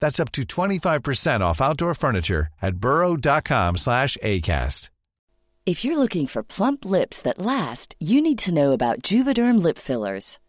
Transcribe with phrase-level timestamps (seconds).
[0.00, 4.90] That's up to 25% off outdoor furniture at burrow.com slash ACAST.
[5.66, 9.78] If you're looking for plump lips that last, you need to know about Juvederm lip
[9.78, 10.38] fillers.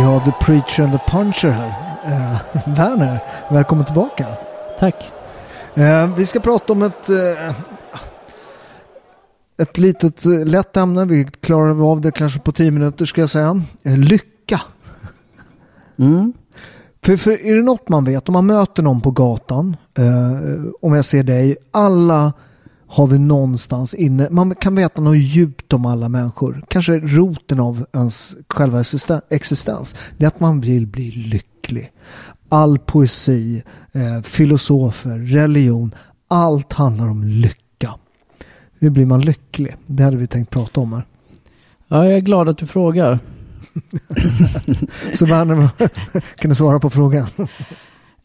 [0.00, 1.68] Vi har The Preacher and the Puncher här.
[2.04, 2.38] Eh,
[2.76, 4.26] Werner, välkommen tillbaka.
[4.78, 5.12] Tack.
[5.74, 7.54] Eh, vi ska prata om ett, eh,
[9.58, 11.04] ett litet eh, lätt ämne.
[11.04, 13.62] Vi klarar av det kanske på tio minuter ska jag säga.
[13.82, 14.60] Eh, lycka.
[15.98, 16.32] Mm.
[17.02, 20.94] För, för är det något man vet, om man möter någon på gatan, eh, om
[20.94, 22.32] jag ser dig, alla
[22.92, 26.64] har vi någonstans inne, man kan veta något djupt om alla människor.
[26.68, 29.94] Kanske roten av ens själva existen- existens.
[30.18, 31.92] Det är att man vill bli lycklig.
[32.48, 33.62] All poesi,
[33.92, 35.94] eh, filosofer, religion,
[36.28, 37.94] allt handlar om lycka.
[38.78, 39.76] Hur blir man lycklig?
[39.86, 41.06] Det hade vi tänkt prata om här.
[41.88, 43.18] Ja, jag är glad att du frågar.
[45.14, 45.68] Så Werner,
[46.36, 47.26] kan du svara på frågan?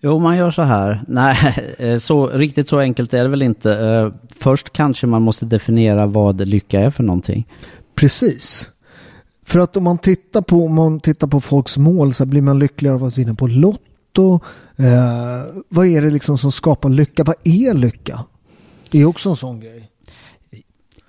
[0.05, 1.03] Jo, man gör så här.
[1.07, 1.37] Nej,
[1.77, 3.73] eh, så, riktigt så enkelt är det väl inte.
[3.73, 7.47] Eh, Först kanske man måste definiera vad lycka är för någonting.
[7.95, 8.69] Precis.
[9.45, 12.59] För att om man tittar på, om man tittar på folks mål så blir man
[12.59, 14.39] lyckligare av att vinna på Lotto.
[14.75, 17.23] Eh, vad är det liksom som skapar lycka?
[17.23, 18.23] Vad är lycka?
[18.91, 19.89] Det är också en sån grej.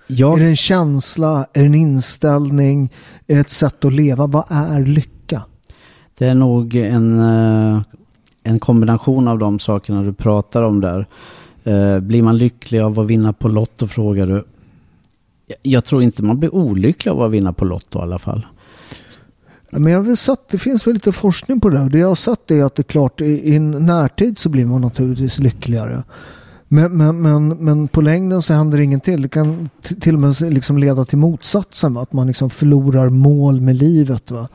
[0.06, 1.46] Jag, Är det en känsla?
[1.52, 2.92] Är det en inställning?
[3.26, 4.26] Är det ett sätt att leva?
[4.26, 5.42] Vad är lycka?
[6.18, 7.80] Det är nog en, eh,
[8.46, 11.06] en kombination av de sakerna du pratar om där.
[11.64, 14.44] Eh, Blir man lycklig av att vinna på Lotto frågar du.
[15.62, 18.46] Jag- tror inte man blir olycklig av att vinna på Lotto i alla fall.
[19.70, 21.88] Men jag har väl sett, det finns väl lite forskning på det här.
[21.88, 24.80] Det jag har sett är att det är klart i, i närtid så blir man
[24.80, 26.02] naturligtvis lyckligare.
[26.68, 29.22] Men, men, men, men på längden så händer ingenting.
[29.22, 29.68] Det kan
[30.00, 31.94] till och med liksom leda till motsatsen.
[31.94, 32.02] Va?
[32.02, 34.30] Att man liksom förlorar mål med livet.
[34.30, 34.48] Va?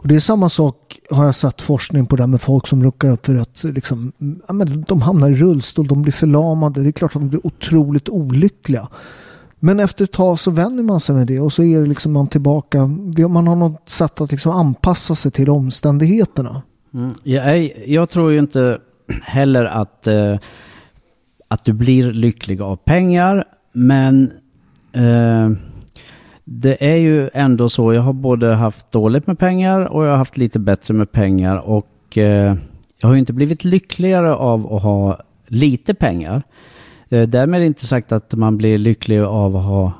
[0.00, 3.10] Och det är samma sak har jag sett forskning på det med folk som ruckar
[3.10, 4.12] upp för att liksom,
[4.48, 6.82] ja, men de hamnar i rullstol, de blir förlamade.
[6.82, 8.88] Det är klart att de blir otroligt olyckliga.
[9.60, 12.12] Men efter ett tag så vänjer man sig med det och så är det liksom
[12.12, 12.86] man tillbaka.
[13.28, 16.62] Man har något sätt att liksom anpassa sig till omständigheterna.
[16.94, 17.14] Mm.
[17.22, 18.78] Jag, jag tror ju inte
[19.22, 20.38] heller att, eh,
[21.48, 23.44] att du blir lycklig av pengar.
[23.72, 24.32] Men
[24.92, 25.50] eh,
[26.50, 30.16] det är ju ändå så, jag har både haft dåligt med pengar och jag har
[30.16, 31.56] haft lite bättre med pengar.
[31.56, 32.54] Och eh,
[33.00, 36.42] jag har ju inte blivit lyckligare av att ha lite pengar.
[37.08, 39.92] Eh, därmed är det inte sagt att man blir lycklig av att ha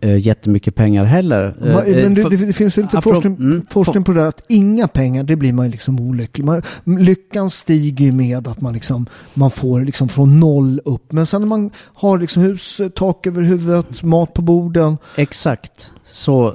[0.00, 1.46] eh, jättemycket pengar heller.
[1.62, 4.20] Eh, Men det, för- det, det finns ju lite apro- forskning, mm, forskning på det
[4.20, 6.44] där att inga pengar, det blir man ju liksom olycklig.
[6.44, 11.12] Man, lyckan stiger ju med att man, liksom, man får liksom från noll upp.
[11.12, 14.98] Men sen när man har liksom hus, tak över huvudet, mat på borden.
[15.16, 15.90] Exakt.
[16.04, 16.54] Så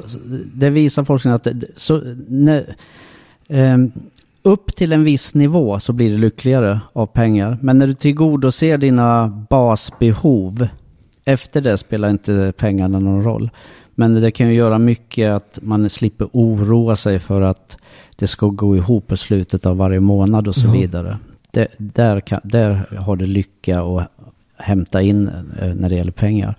[0.53, 2.75] det visar forskningen att så, när,
[3.49, 3.91] ehm,
[4.43, 7.57] upp till en viss nivå så blir du lyckligare av pengar.
[7.61, 10.67] Men när du tillgodoser dina basbehov,
[11.25, 13.49] efter det spelar inte pengarna någon roll.
[13.95, 17.77] Men det kan ju göra mycket att man slipper oroa sig för att
[18.15, 20.71] det ska gå ihop i slutet av varje månad och så Ja.
[20.71, 21.17] vidare.
[21.51, 24.07] Det, där, kan, där har du lycka att
[24.57, 25.29] hämta in
[25.61, 26.55] eh, när det gäller pengar.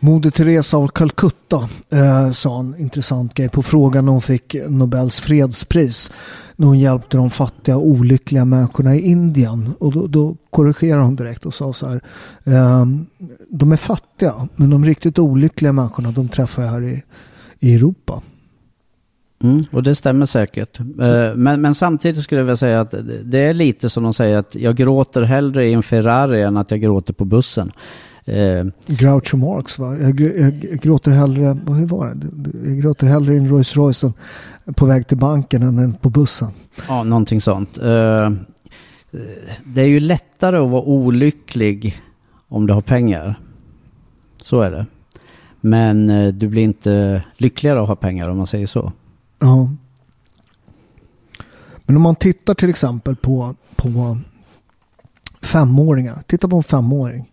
[0.00, 5.20] Moder Teresa av Calcutta eh, sa en intressant grej på frågan när hon fick Nobels
[5.20, 6.10] fredspris.
[6.56, 9.72] När hon hjälpte de fattiga och olyckliga människorna i Indien.
[9.78, 12.00] Och då, då korrigerade hon direkt och sa så här.
[12.44, 12.86] Eh,
[13.48, 17.02] de är fattiga men de riktigt olyckliga människorna de träffar jag här i,
[17.60, 18.22] i Europa.
[19.42, 20.80] Mm, och det stämmer säkert.
[20.80, 22.94] Eh, Men, men samtidigt skulle jag vilja säga att
[23.24, 26.70] det är lite som de säger att jag gråter hellre i en Ferrari än att
[26.70, 27.72] jag gråter på bussen.
[28.28, 29.96] Eh, Groucho Marx va?
[29.98, 32.68] Jag, gr- jag gråter hellre, vad hur var det?
[32.68, 34.04] Jag gråter hellre i en Rolls Royce
[34.76, 36.48] på väg till banken än på bussen.
[36.88, 37.78] Ja, någonting sånt.
[37.78, 38.30] Eh,
[39.64, 42.02] Det är ju lättare att vara olycklig
[42.48, 43.40] om du har pengar.
[44.40, 44.86] Så är det.
[45.60, 48.92] Men eh, du blir inte lyckligare att ha pengar om man säger så.
[49.38, 49.70] Ja.
[51.84, 54.18] Men om man tittar till exempel på, på
[55.42, 56.22] femåringar.
[56.26, 57.32] Titta på en femåring.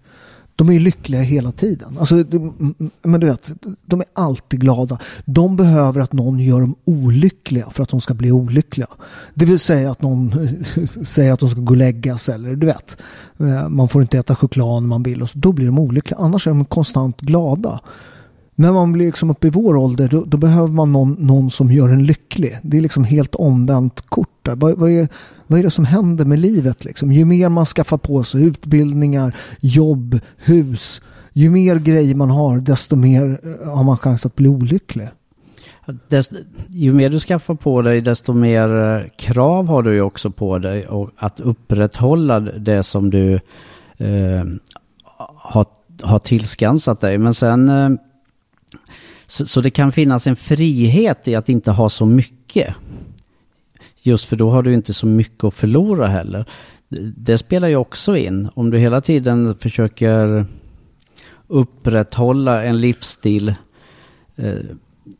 [0.63, 1.97] De är ju lyckliga hela tiden.
[1.99, 3.51] Alltså, de- men du vet,
[3.85, 4.97] de är alltid glada.
[5.25, 8.87] De behöver att någon gör dem olyckliga för att de ska bli olyckliga.
[9.33, 10.33] Det vill säga att någon
[11.05, 12.97] säger att de ska gå och lägga sig eller du vet.
[13.39, 16.19] Eh, man får inte äta choklad när man vill och så, då blir de olyckliga.
[16.19, 17.79] Annars är de konstant glada.
[18.55, 21.71] När man blir liksom uppe i vår ålder då, då behöver man någon, någon som
[21.71, 22.59] gör en lycklig.
[22.63, 24.55] Det är liksom helt omvänt kort där.
[24.55, 25.07] Vad, vad, är,
[25.47, 27.11] vad är det som händer med livet liksom?
[27.11, 31.01] Ju mer man skaffar på sig utbildningar, jobb, hus.
[31.33, 35.07] Ju mer grejer man har desto mer eh, har man chans att bli olycklig.
[36.07, 36.31] Dest,
[36.67, 40.59] ju mer du skaffar på dig desto mer eh, krav har du ju också på
[40.59, 43.33] dig och att upprätthålla det som du
[43.97, 44.43] eh,
[45.35, 45.65] har,
[46.01, 47.17] har tillskansat dig.
[47.17, 47.89] Men sen eh,
[49.27, 52.75] så, så det kan finnas en frihet i att inte ha så mycket.
[54.01, 56.45] Just för då har du inte så mycket att förlora heller.
[57.17, 58.49] Det- spelar ju också in.
[58.55, 60.45] Om du hela tiden försöker
[61.47, 63.55] upprätthålla en livsstil
[64.35, 64.53] eh,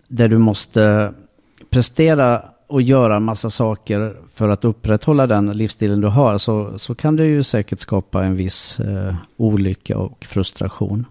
[0.08, 1.14] där du måste
[1.70, 6.96] prestera och göra en massa saker för att upprätthålla den livsstilen du har så, så
[6.96, 11.06] kan det ju säkert skapa en viss eh, olycka och frustration.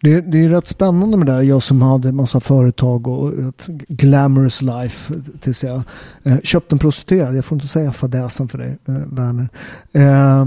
[0.00, 1.42] Det, det är rätt spännande med det här.
[1.42, 5.82] Jag som hade massa företag och ett glamorous life tills jag
[6.22, 7.36] eh, köpte en prostituerad.
[7.36, 9.48] Jag får inte säga fadäsen för dig, eh, Werner.
[9.92, 10.46] Eh,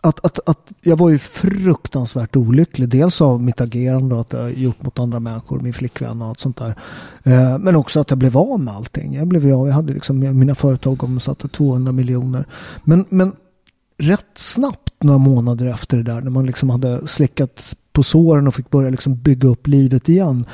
[0.00, 2.88] att, att, att jag var ju fruktansvärt olycklig.
[2.88, 6.40] Dels av mitt agerande och att jag gjort mot andra människor, min flickvän och allt
[6.40, 6.74] sånt där.
[7.22, 9.14] Eh, men också att jag blev av med allting.
[9.14, 12.46] Jag blev av, jag hade liksom mina företag omsatte 200 miljoner.
[12.84, 13.32] Men, men
[13.98, 18.54] rätt snabbt några månader efter det där när man liksom hade slickat på såren och
[18.54, 20.46] fick börja liksom bygga upp livet igen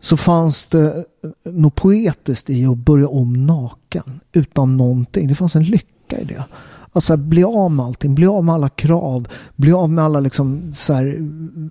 [0.00, 5.28] så fanns det eh, något poetiskt i att börja om naken utan någonting.
[5.28, 6.44] Det fanns en lycka i det.
[6.92, 10.04] Att så här, bli av med allting, bli av med alla krav, bli av med
[10.04, 11.70] alla liksom så här, mm,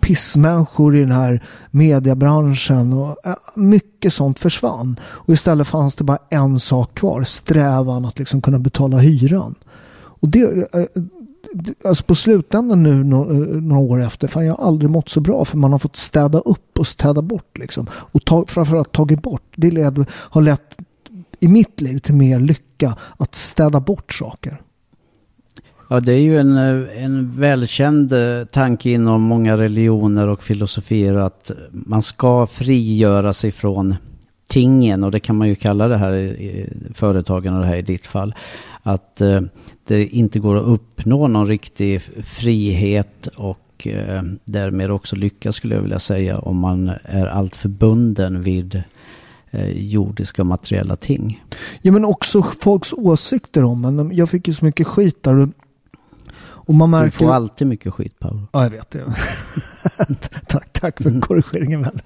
[0.00, 5.00] pissmänniskor i den här mediebranschen och eh, mycket sånt försvann.
[5.02, 9.54] Och istället fanns det bara en sak kvar, strävan att liksom kunna betala hyran.
[9.94, 11.02] Och det, eh,
[11.84, 13.06] alltså på slutändan nu eh,
[13.62, 16.38] några år efter, fan jag har aldrig mått så bra för man har fått städa
[16.38, 17.86] upp och städa bort liksom.
[17.92, 19.52] Och ta, framförallt tagit bort.
[19.56, 20.76] Det led, har lett
[21.40, 24.60] i mitt liv till mer lycka att städa bort saker.
[25.88, 31.14] Ja, det är ju en, eh, en välkänd eh, tanke inom många religioner och filosofier
[31.14, 33.94] att man ska frigöra sig från
[34.52, 36.36] tingen och det kan man ju kalla det här
[36.94, 38.34] företagen och det här i ditt fall.
[38.82, 39.40] Att eh,
[39.86, 45.82] det inte går att uppnå någon riktig frihet och eh, därmed också lycka skulle jag
[45.82, 48.82] vilja säga om man är allt förbunden vid
[49.50, 51.44] eh, jordiska och materiella ting.
[51.82, 54.16] Ja men också folks åsikter om en.
[54.16, 55.48] Jag fick ju så mycket skit där.
[56.66, 57.18] Och man märker...
[57.18, 58.48] Du får alltid mycket skit Paolo.
[58.52, 59.04] Ja, jag vet det.
[60.46, 62.04] tack, tack för korrigeringen vänner.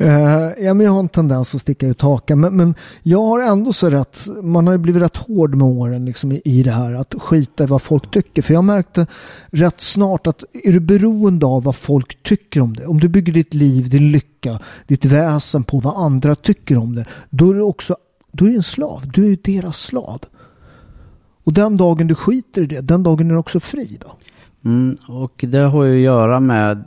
[0.00, 2.40] uh, ja, men jag har en tendens att sticka ut hakan.
[2.40, 6.32] Men, men jag har ändå så rätt, man har blivit rätt hård med åren liksom,
[6.32, 6.92] i, i det här.
[6.92, 8.42] Att skita i vad folk tycker.
[8.42, 9.06] För jag märkte
[9.50, 12.86] rätt snart att är du beroende av vad folk tycker om det.
[12.86, 17.04] Om du bygger ditt liv, din lycka, ditt väsen på vad andra tycker om det.
[17.30, 17.96] Då är du också
[18.32, 19.10] då är du en slav.
[19.14, 20.20] Du är deras slav.
[21.44, 24.16] Och den dagen du skiter i det, den dagen är du också fri då.
[24.64, 26.84] Mm, och det har ju att göra med,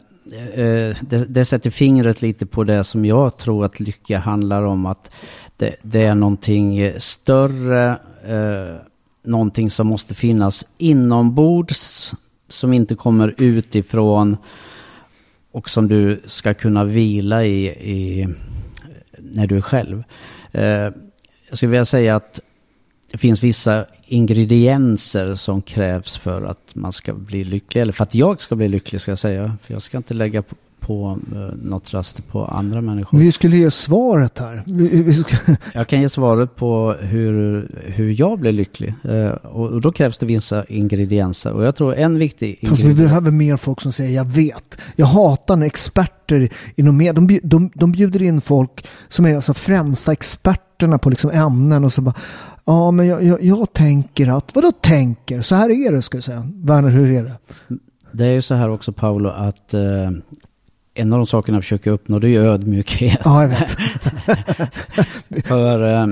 [0.53, 4.85] eh, det, det sätter fingret lite på det som jag tror att lycka handlar om.
[4.85, 5.11] Att
[5.57, 7.89] det, det är någonting större,
[8.27, 8.75] eh,
[9.23, 12.13] någonting som måste finnas inombords,
[12.47, 14.37] som inte kommer utifrån
[15.51, 18.27] och som du ska kunna vila i, i
[19.19, 20.03] när du är själv.
[20.51, 20.91] Eh,
[21.49, 22.39] jag skulle vilja säga att
[23.11, 27.81] det finns vissa ingredienser som krävs för att man ska bli lycklig.
[27.81, 29.57] Eller för att jag ska bli lycklig ska jag säga.
[29.61, 30.43] För jag ska inte lägga
[30.85, 33.17] på, uh, något raster på andra människor.
[33.17, 34.63] Vi skulle ge svaret här.
[34.65, 35.37] Vi, vi ska...
[35.73, 38.93] jag kan ge svaret på hur, hur jag blir lycklig.
[39.05, 41.51] Uh, och, då krävs det vissa ingredienser.
[41.51, 42.79] Och jag tror en viktig ingrediens...
[42.79, 44.77] Fast vi behöver mer folk som säger jag vet.
[44.95, 47.15] Jag hatar när experter inom med.
[47.15, 51.93] De, de, de bjuder in folk som är alltså främsta experterna på liksom ämnen och
[51.93, 52.15] så bara
[52.65, 55.41] Ja, men jag, jag, jag tänker att, vadå tänker?
[55.41, 56.47] Så här är det, ska jag säga.
[56.55, 57.37] Werner, hur är det?
[58.11, 60.11] Det är ju så här också, Paolo, att eh,
[60.95, 63.19] en av de sakerna jag försöker uppnå, det är ödmjukhet.
[63.23, 63.69] Ja, jag vet.
[65.45, 66.07] För eh,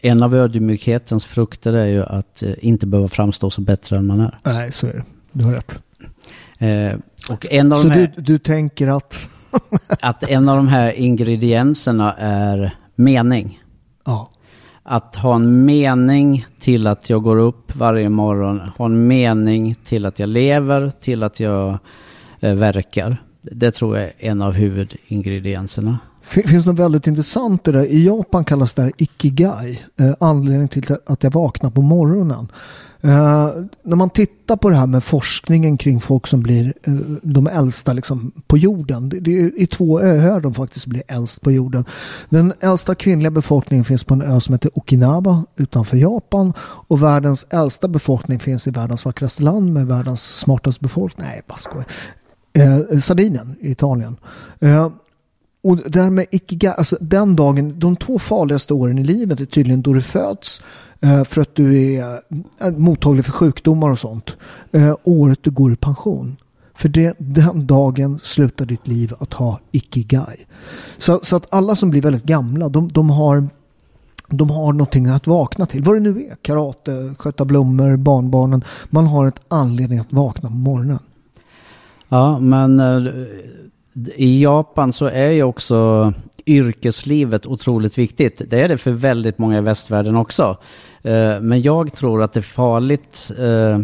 [0.00, 4.20] en av ödmjukhetens frukter är ju att eh, inte behöva framstå så bättre än man
[4.20, 4.38] är.
[4.42, 5.04] Nej, så är det.
[5.32, 5.78] Du har rätt.
[6.58, 6.98] Eh,
[7.30, 9.28] och en av så de här, du, du tänker att...
[10.00, 13.62] att en av de här ingredienserna är mening.
[14.04, 14.30] Ja
[14.88, 20.06] att ha en mening till att jag går upp varje morgon, ha en mening till
[20.06, 21.78] att jag lever, till att jag
[22.40, 23.16] verkar.
[23.52, 25.98] Det tror jag är en av huvudingredienserna.
[26.22, 30.68] Finns det något väldigt intressant i det I Japan kallas det här ikigai, eh, anledningen
[30.68, 32.48] till att jag vaknar på morgonen.
[33.00, 33.50] Eh,
[33.82, 37.92] när man tittar på det här med forskningen kring folk som blir eh, de äldsta
[37.92, 39.08] liksom, på jorden.
[39.08, 41.84] Det, det är i två öar de faktiskt blir äldst på jorden.
[42.28, 46.52] Den äldsta kvinnliga befolkningen finns på en ö som heter Okinawa utanför Japan.
[46.60, 51.26] Och världens äldsta befolkning finns i världens vackraste land med världens smartaste befolkning.
[51.26, 51.86] Nej, bara skojar
[52.60, 54.16] eh, Sardinien i Italien.
[54.60, 54.90] Eh,
[55.62, 59.92] och därmed icke, alltså den dagen, de två farligaste åren i livet är tydligen då
[59.92, 60.60] du föds
[61.00, 62.20] Eh, för att du är
[62.60, 64.36] eh, mottaglig för sjukdomar och sånt.
[64.72, 66.36] Eh, året du går i pension.
[66.74, 70.46] För det, den dagen slutar ditt liv att ha ikigai.
[70.98, 73.48] Så, så att alla som blir väldigt gamla, de, de har
[74.28, 75.82] de har någonting att vakna till.
[75.82, 76.36] Vad det nu är.
[76.42, 78.64] Karate, sköta blommor, barnbarnen.
[78.90, 80.98] Man har ett anledning att vakna på morgonen.
[82.08, 82.80] Ja, men
[84.14, 86.12] i Japan så är ju också
[86.46, 88.42] yrkeslivet otroligt viktigt.
[88.50, 90.56] Det är det för väldigt många i västvärlden också.
[91.02, 93.80] Eh, men jag tror att det är farligt eh,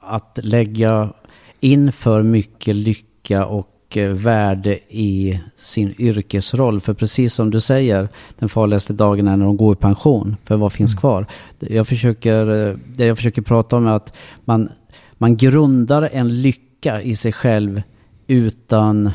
[0.00, 1.12] att lägga
[1.60, 6.80] in för mycket lycka och eh, värde i sin yrkesroll.
[6.80, 10.36] För precis som du säger, den farligaste dagen är när de går i pension.
[10.44, 11.00] För vad finns mm.
[11.00, 11.26] kvar?
[11.58, 12.46] Jag försöker,
[12.96, 14.68] det jag försöker prata om är att man,
[15.18, 17.82] man grundar en lycka i sig själv
[18.26, 19.10] utan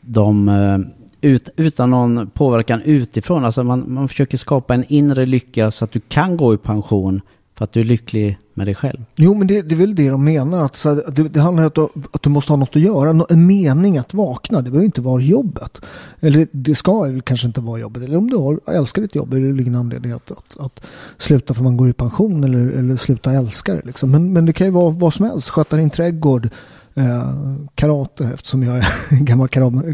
[0.00, 0.78] de eh,
[1.20, 3.44] ut, utan någon påverkan utifrån.
[3.44, 7.20] Alltså man, man försöker skapa en inre lycka så att du kan gå i pension
[7.54, 9.04] för att du är lycklig med dig själv.
[9.16, 10.64] Jo, men det, det är väl det de menar.
[10.64, 13.46] Att, så, det, det handlar om att, att du måste ha något att göra, en
[13.46, 14.62] mening att vakna.
[14.62, 15.80] Det behöver inte vara jobbet.
[16.20, 18.02] Eller det ska kanske inte vara jobbet.
[18.02, 20.80] Eller om du har, älskar ditt jobb, är det ingen anledning att, att, att
[21.18, 23.82] sluta för man går i pension eller, eller sluta älska det.
[23.84, 24.10] Liksom.
[24.10, 25.48] Men, men det kan ju vara vad som helst.
[25.48, 26.50] Sköta din trädgård, eh,
[26.96, 27.32] Eh,
[27.74, 28.86] karate eftersom jag är
[29.24, 29.48] gammal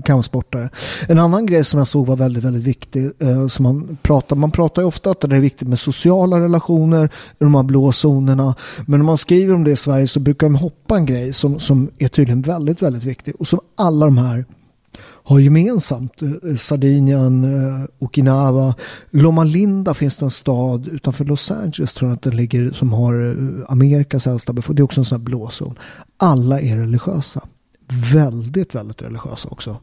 [0.05, 0.71] kampsportare.
[1.09, 3.11] En annan grej som jag såg var väldigt, väldigt viktig.
[3.19, 7.05] Eh, som man, pratar, man pratar ju ofta att det är viktigt med sociala relationer
[7.05, 8.55] i de här blå zonerna.
[8.87, 11.61] Men om man skriver om det i Sverige så brukar de hoppa en grej som,
[11.61, 13.35] som är tydligen väldigt, väldigt viktig.
[13.39, 14.45] Och som alla de här
[15.23, 16.23] har gemensamt.
[16.23, 18.75] Eh, Sardinien, eh, Okinawa,
[19.11, 22.93] Loma Linda finns det en stad utanför Los Angeles tror jag att den ligger som
[22.93, 23.37] har
[23.69, 24.77] Amerikas äldsta befolkning.
[24.77, 25.79] Det är också en sån här blåzon.
[26.21, 27.41] Alla är religiösa.
[28.13, 29.77] Väldigt, väldigt religiösa också.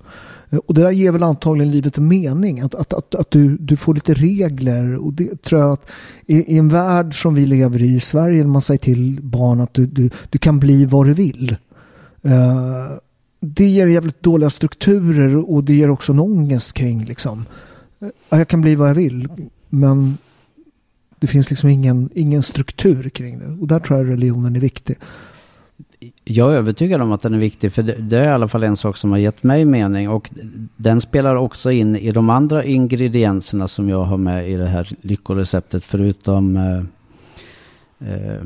[0.50, 2.60] Eh, och det där ger väl antagligen livet en mening.
[2.60, 4.96] Att, att, att, att du, du får lite regler.
[4.96, 5.86] Och det tror jag att
[6.25, 9.62] i, i en värld som vi lever i i Sverige, när man säger till barn
[9.62, 11.56] att du, du, du kan bli vad du vill.
[12.25, 12.98] Uh,
[13.39, 17.46] det ger jävligt dåliga strukturer och det ger också en ångest kring liksom.
[18.00, 19.29] Eh, jag kan bli vad jag vill
[19.70, 20.17] men
[21.20, 23.62] det finns liksom ingen, ingen struktur kring det.
[23.62, 24.98] Och där tror jag religionen är viktig
[26.24, 28.63] jag är övertygad om att den är viktig för det, det, är i alla fall
[28.63, 30.30] en sak som har gett mig mening och
[30.75, 34.89] den spelar också in i de andra ingredienserna som jag har med i det här
[35.01, 36.77] lyckoreceptet förutom eh,
[38.13, 38.42] eh,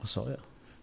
[0.00, 0.38] vad sa jag?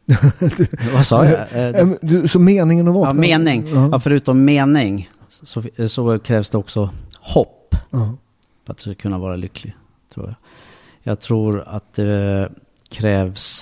[0.94, 1.76] vad sa jag?
[1.80, 3.10] Eh, du, så meningen att vakna?
[3.10, 3.64] Ja, mening.
[3.64, 3.92] Uh -huh.
[3.92, 6.90] Ja, förutom mening så, så, krävs det också
[7.20, 7.76] hopp.
[7.94, 8.18] Uh -huh.
[8.66, 9.76] För att du kunna vara lycklig,
[10.14, 10.36] tror jag.
[11.04, 12.52] Jag tror att det
[12.90, 13.62] krävs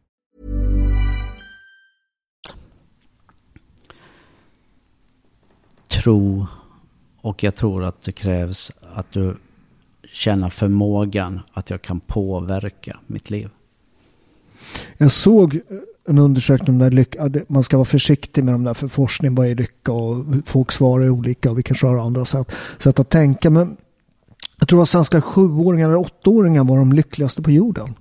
[6.03, 6.47] Tro
[7.21, 9.37] och jag tror att det krävs att du
[10.13, 13.49] känner förmågan att jag kan påverka mitt liv.
[14.97, 15.59] Jag såg
[16.07, 19.47] en undersökning om där lycka, man ska vara försiktig med de där för forskning, vad
[19.47, 23.49] är lycka och folk svarar olika och vi kanske har andra sätt, sätt att tänka.
[23.49, 23.77] Men
[24.59, 27.95] jag tror att svenska sjuåringar eller åttaåringar var de lyckligaste på jorden.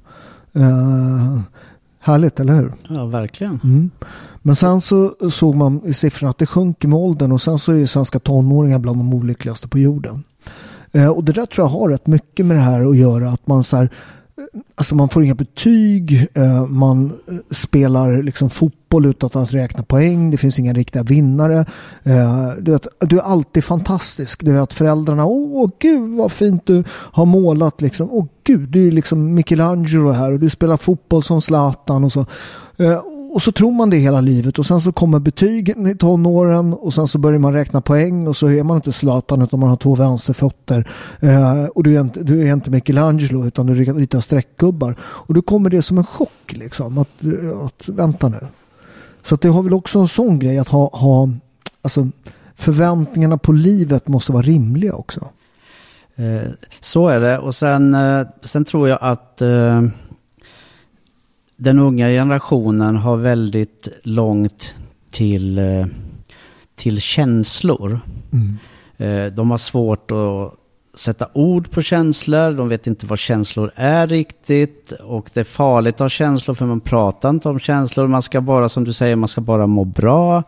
[0.56, 1.40] Uh,
[2.00, 2.72] härligt, eller hur?
[2.88, 3.60] Ja, verkligen.
[3.64, 3.90] Mm.
[4.42, 7.72] Men sen så såg man i siffrorna att det sjunker med åldern och sen så
[7.72, 10.24] är svenska tonåringar bland de olyckligaste på jorden.
[10.96, 13.30] Uh, och det där tror jag har rätt mycket med det här att göra.
[13.30, 13.90] Att man så här,
[14.74, 20.30] Alltså man får inga betyg, eh, man eh, spelar liksom fotboll utan att räkna poäng,
[20.30, 21.66] det finns inga riktiga vinnare.
[22.02, 24.44] Eh, du, vet, du är alltid fantastisk.
[24.44, 28.08] Du vet föräldrarna, åh gud vad fint du har målat liksom.
[28.10, 32.26] Åh gud, du är liksom Michelangelo här och du spelar fotboll som Zlatan och så
[33.32, 36.94] och så tror man det hela livet och sen så kommer betygen i tonåren och
[36.94, 39.76] sen så börjar man räkna poäng och så är man inte Zlatan utan man har
[39.76, 40.88] två vänsterfötter.
[41.20, 44.96] Eh, och du är, inte, du är inte Michelangelo utan du ritar streckgubbar.
[45.00, 46.98] Och då kommer det som en chock liksom.
[46.98, 47.08] Att,
[47.64, 48.46] att vänta nu.
[49.22, 51.28] Så att det har väl också en sån grej att ha, ha
[51.82, 52.08] alltså
[52.54, 55.28] förväntningarna på livet måste vara rimliga också.
[56.16, 59.82] Eh, så är det och sen, eh, sen tror jag att eh
[61.60, 64.76] den unga generationen har väldigt långt
[65.10, 65.86] till, eh,
[66.74, 68.00] till känslor.
[68.32, 68.58] Mm.
[68.96, 70.54] Eh, de har svårt att
[70.94, 75.94] sätta ord på känslor, de vet inte vad känslor är riktigt och det är farligt
[75.94, 78.06] att ha känslor för man pratar inte om känslor.
[78.06, 80.42] Man ska bara, som du säger, man ska bara må bra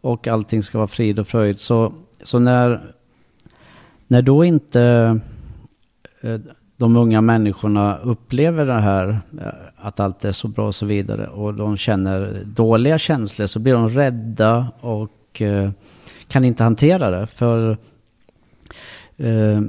[0.00, 1.58] och allting ska vara frid och fröjd.
[1.58, 2.94] Så, så när,
[4.08, 4.80] när då inte
[6.20, 6.40] eh,
[6.82, 11.26] de unga människorna upplever det här, eh, att allt är så bra och så vidare,
[11.26, 15.70] och de känner dåliga känslor, så blir de rädda och eh,
[16.28, 17.26] kan inte hantera det.
[17.26, 17.78] För,
[19.16, 19.60] eh,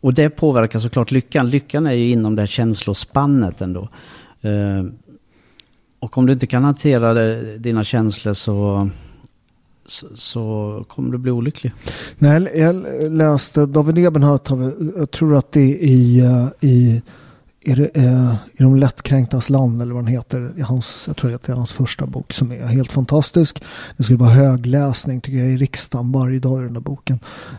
[0.00, 1.50] och det påverkar såklart lyckan.
[1.50, 3.88] Lyckan är ju inom det här känslospannet ändå.
[4.40, 4.84] Eh,
[5.98, 8.88] och om du inte kan hantera det, dina känslor så
[9.86, 11.72] så, så kommer du bli olycklig.
[12.18, 14.50] Nej, jag läste David Ebenhardt,
[14.96, 17.02] jag tror att det är i, eh, i
[17.64, 20.52] är det, eh, i de lättkränktas land eller vad den heter.
[20.56, 23.62] I hans, jag tror att det är hans första bok som är helt fantastisk.
[23.96, 27.18] Det skulle vara högläsning tycker jag i riksdagen varje dag i den där boken.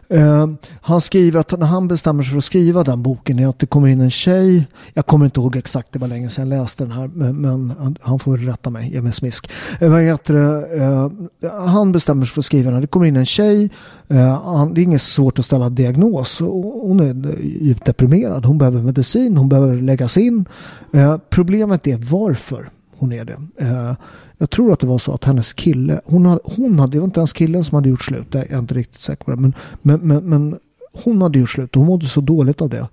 [0.10, 0.48] Eh,
[0.82, 3.66] han skriver att när han bestämmer sig för att skriva den boken är att det
[3.66, 4.68] kommer in en tjej.
[4.94, 7.08] Jag kommer inte ihåg exakt, det var länge sedan jag läste den här.
[7.08, 9.50] Men, men han får rätta mig, ge mig smisk.
[9.80, 10.84] Eh, vad heter det?
[10.84, 12.82] Eh, han bestämmer sig för att skriva den här.
[12.82, 13.70] Det kommer in en tjej.
[14.08, 16.40] Eh, det är inget svårt att ställa diagnos.
[16.40, 18.46] Hon är djupt deprimerad.
[18.46, 19.38] Hon behöver medicin.
[19.38, 20.46] Hon behöver läggas in.
[20.94, 23.38] Eh, problemet är varför hon är det.
[23.58, 23.94] Eh,
[24.38, 27.06] jag tror att det var så att hennes kille, hon hade, hon hade det var
[27.06, 29.38] inte ens killen som hade gjort slut, det är jag inte riktigt säker på det,
[29.38, 30.60] men, men, men, men
[31.04, 32.88] hon hade gjort slut hon mådde så dåligt av det.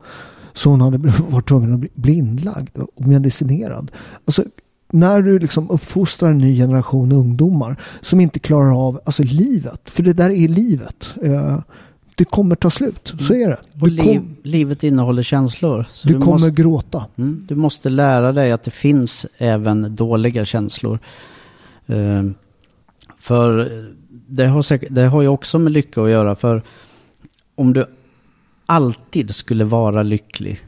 [0.53, 0.99] Så hon hade
[1.29, 3.91] varit tvungen att bli, bli inlagd och medicinerad.
[4.25, 4.45] Alltså,
[4.93, 10.03] när du liksom uppfostrar en ny generation ungdomar som inte klarar av alltså livet, för
[10.03, 11.15] det där är livet.
[11.23, 11.59] Eh,
[12.15, 13.15] det kommer ta slut.
[13.21, 13.59] Så är det.
[13.81, 15.87] Och Du, kom, liv, livet innehåller känslor.
[15.91, 17.07] Så du kommer måste, gråta.
[17.17, 20.99] mm, du måste lära dig att det finns även dåliga känslor.
[21.87, 22.23] Eh,
[23.19, 23.71] för
[24.09, 26.37] det har, säkert, det har ju också med lycka att göra.
[26.37, 26.63] För
[27.55, 27.87] om du
[28.67, 30.61] alltid skulle vara lycklig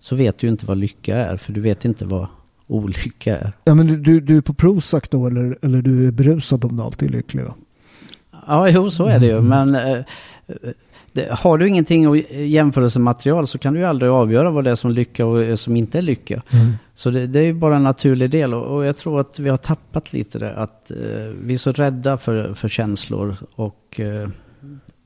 [0.00, 1.36] så vet du inte vad lycka är.
[1.36, 2.26] För du vet inte vad
[2.66, 3.52] olycka är.
[3.64, 6.82] Ja, men du, du, är på Prozac då eller, eller du är berusad om du
[6.82, 7.44] alltid är lycklig?
[7.44, 7.54] Då?
[8.46, 9.40] Ja, jo, så är det ju.
[9.40, 9.98] Men eh,
[11.12, 14.74] det, har du ingenting att jämförelsematerial så kan du ju aldrig avgöra vad det är
[14.74, 16.42] som lycka och som inte är lycka.
[16.94, 18.54] Så det, det är ju bara en naturlig del.
[18.54, 20.54] Och, och jag tror att vi har tappat lite det.
[20.54, 20.96] Att eh,
[21.42, 23.36] vi är så rädda för, för känslor.
[23.54, 24.28] Och eh,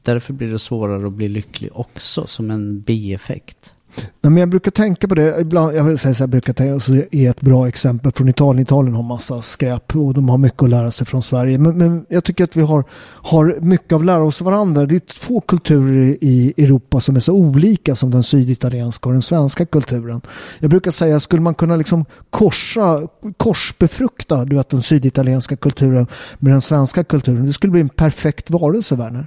[0.02, 3.72] därför blir det svårare att bli lycklig också som en bieffekt.
[3.96, 6.52] Nej, men jag brukar tänka på det, ibland, jag vill säga så här, jag brukar
[6.52, 8.62] tänka, så är ett bra exempel från Italien.
[8.62, 11.58] Italien har massa skräp och de har mycket att lära sig från Sverige.
[11.58, 12.84] Men, men jag tycker att vi har,
[13.22, 14.86] har mycket att lära oss varandra.
[14.86, 19.22] Det är två kulturer i Europa som är så olika som den syditalienska och den
[19.22, 20.20] svenska kulturen.
[20.58, 26.06] Jag brukar säga, skulle man kunna liksom korsa, korsbefrukta du vet, den syditalienska kulturen
[26.38, 29.26] med den svenska kulturen, det skulle bli en perfekt varelse, Werner.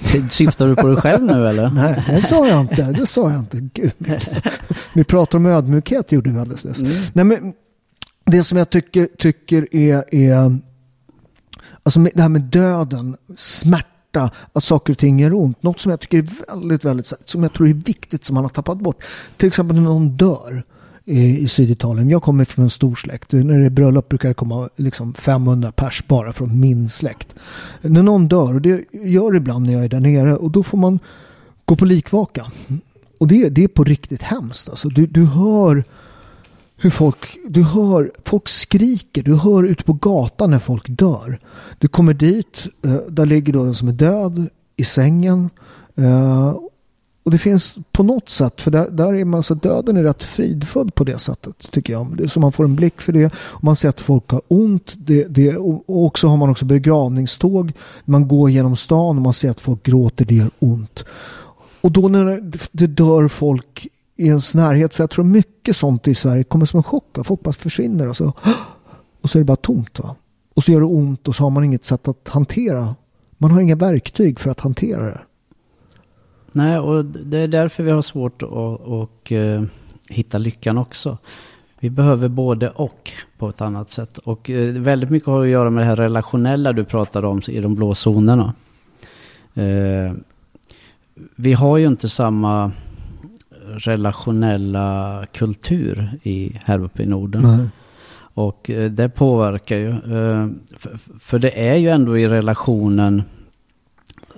[0.30, 1.70] Syftar du på dig själv nu eller?
[1.70, 2.82] Nej, det sa jag inte.
[2.82, 3.60] Det sa jag inte.
[3.60, 3.92] Gud.
[4.92, 6.80] Vi pratar om ödmjukhet gjorde vi alldeles nyss.
[6.80, 6.92] Mm.
[7.12, 7.52] Nej, men
[8.24, 10.58] det som jag tycker, tycker är, är
[11.82, 15.62] alltså det här med döden, smärta, att saker och ting gör ont.
[15.62, 18.48] Något som jag tycker är väldigt, väldigt, som jag tror är viktigt som man har
[18.48, 19.04] tappat bort.
[19.36, 20.64] Till exempel när någon dör
[21.06, 22.10] i, Syditalien.
[22.10, 23.32] Jag kommer från en stor släkt.
[23.32, 27.34] När det är bröllop brukar det komma liksom 500 pers bara från min släkt.
[27.80, 30.62] När någon dör, och det gör det ibland när jag är där nere, och då
[30.62, 30.98] får man
[31.64, 32.46] gå på likvaka.
[33.20, 34.68] Och det, det är på riktigt hemskt.
[34.68, 35.84] Alltså, du, du hör
[36.76, 41.40] hur folk, du hör, folk skriker, du hör ute på gatan när folk dör.
[41.78, 45.50] Du kommer dit, eh, där ligger då den som är död i sängen.
[45.94, 46.56] Eh,
[47.26, 50.22] och det finns på något sätt, för där, där är man så döden är rätt
[50.22, 52.30] fridfull på det sättet tycker jag.
[52.30, 53.32] Så man får en blick för det.
[53.36, 54.94] Och man ser att folk har ont.
[54.98, 57.72] Det, det, och också har man också begravningståg.
[58.04, 61.04] Man går genom stan och man ser att folk gråter, det gör ont.
[61.80, 63.86] Och då när det, det dör folk
[64.16, 67.18] i ens närhet, så jag tror mycket sånt i Sverige kommer som en chock.
[67.24, 68.32] Folk bara försvinner och så,
[69.22, 69.98] och så är det bara tomt.
[69.98, 70.16] Va?
[70.54, 72.94] Och så gör det ont och så har man inget sätt att hantera.
[73.38, 75.20] Man har inga verktyg för att hantera det.
[76.56, 79.62] Nej, och det är därför vi har svårt att och, uh,
[80.08, 81.18] hitta lyckan också.
[81.80, 84.18] Vi behöver både och på ett annat sätt.
[84.18, 87.60] Och uh, väldigt mycket har att göra med det här relationella du pratade om i
[87.60, 88.54] de blå zonerna.
[89.56, 90.12] Uh,
[91.36, 92.70] vi har ju inte samma
[93.66, 97.42] relationella kultur i, här uppe i Norden.
[97.42, 97.68] Nej.
[98.34, 99.88] Och eh, det påverkar ju.
[99.88, 100.48] eh,
[101.20, 103.22] för det är ju ändå i relationen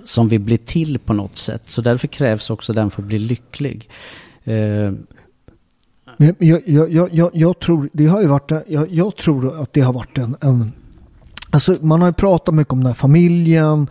[0.03, 1.69] som vi blir till på något sätt.
[1.69, 3.89] Så därför krävs också den för att bli lycklig.
[4.43, 4.91] Eh,
[6.17, 9.73] Men jag, jag, jag, jag, jag, tror, det har ju varit, jag, jag tror att
[9.73, 10.71] det har varit en, en
[11.51, 13.87] Alltså man har ju pratat mycket om den här familjen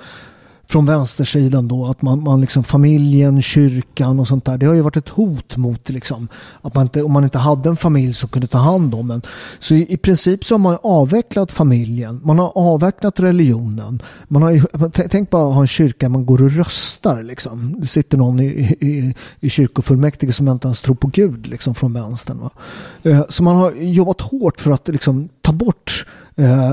[0.68, 4.59] från vänstersidan då, att man, man liksom familjen, kyrkan och sånt där.
[4.59, 6.28] Det har ju varit ett hot mot liksom,
[6.62, 9.22] att man inte, om man inte hade en familj som kunde ta hand om en.
[9.59, 14.02] Så i, i princip så har man avvecklat familjen, man har avvecklat religionen.
[14.28, 17.81] Man har, tänk bara att ha en kyrka man går och röstar liksom.
[17.81, 21.92] Det sitter någon i, i, i kyrkofullmäktige som inte ens tror på Gud liksom från
[21.92, 22.38] vänstern.
[22.38, 22.50] Va?
[23.02, 25.97] Eh, så man har jobbat hårt för att liksom ta bort
[26.38, 26.72] Eh,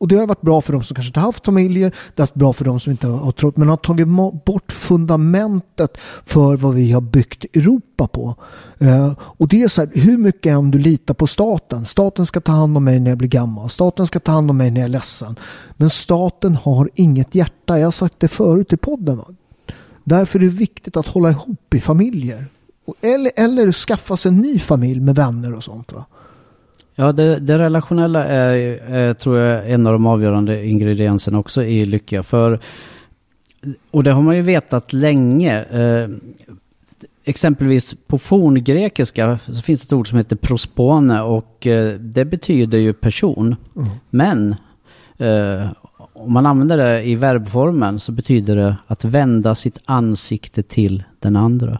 [0.00, 1.94] och det har varit bra för de som kanske inte haft familjer.
[2.14, 3.56] Det har varit bra för de som inte har trott.
[3.56, 4.08] Men har tagit
[4.44, 8.34] bort fundamentet för vad vi har byggt Europa på.
[8.78, 11.86] Eh, och det är så här, hur mycket än du litar på staten.
[11.86, 13.70] Staten ska ta hand om mig när jag blir gammal.
[13.70, 15.36] Staten ska ta hand om mig när jag är ledsen.
[15.76, 17.78] Men staten har inget hjärta.
[17.78, 19.16] Jag har sagt det förut i podden.
[19.16, 19.26] Va?
[20.04, 22.46] Därför är det viktigt att hålla ihop i familjer.
[23.00, 25.92] Eller, eller skaffa sig en ny familj med vänner och sånt.
[25.92, 26.04] Va?
[26.94, 28.56] Ja, det, det relationella är,
[28.92, 32.22] är, tror jag, en av de avgörande ingredienserna också i lycka.
[32.22, 32.58] För,
[33.90, 35.64] och det har man ju vetat länge.
[35.64, 36.08] Eh,
[37.24, 42.78] exempelvis på forngrekiska så finns det ett ord som heter prospone och eh, det betyder
[42.78, 43.56] ju person.
[44.10, 44.54] Men
[45.18, 45.68] eh,
[46.12, 51.36] om man använder det i verbformen så betyder det att vända sitt ansikte till den
[51.36, 51.78] andra.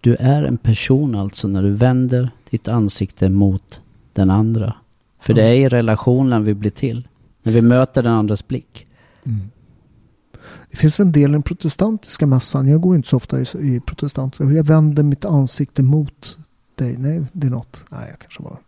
[0.00, 3.80] Du är en person alltså när du vänder ditt ansikte mot
[4.18, 4.74] den andra.
[5.20, 7.08] För det är i relationen vi blir till.
[7.42, 8.86] När vi möter den andras blick.
[10.70, 12.68] Det finns en del i den protestantiska mässan.
[12.68, 14.38] Jag går inte så ofta i, i protestant.
[14.38, 16.38] Jag vänder mitt ansikte mot
[16.74, 16.96] dig.
[16.98, 17.84] Nej, det är något.
[17.88, 18.58] Nej, jag kanske var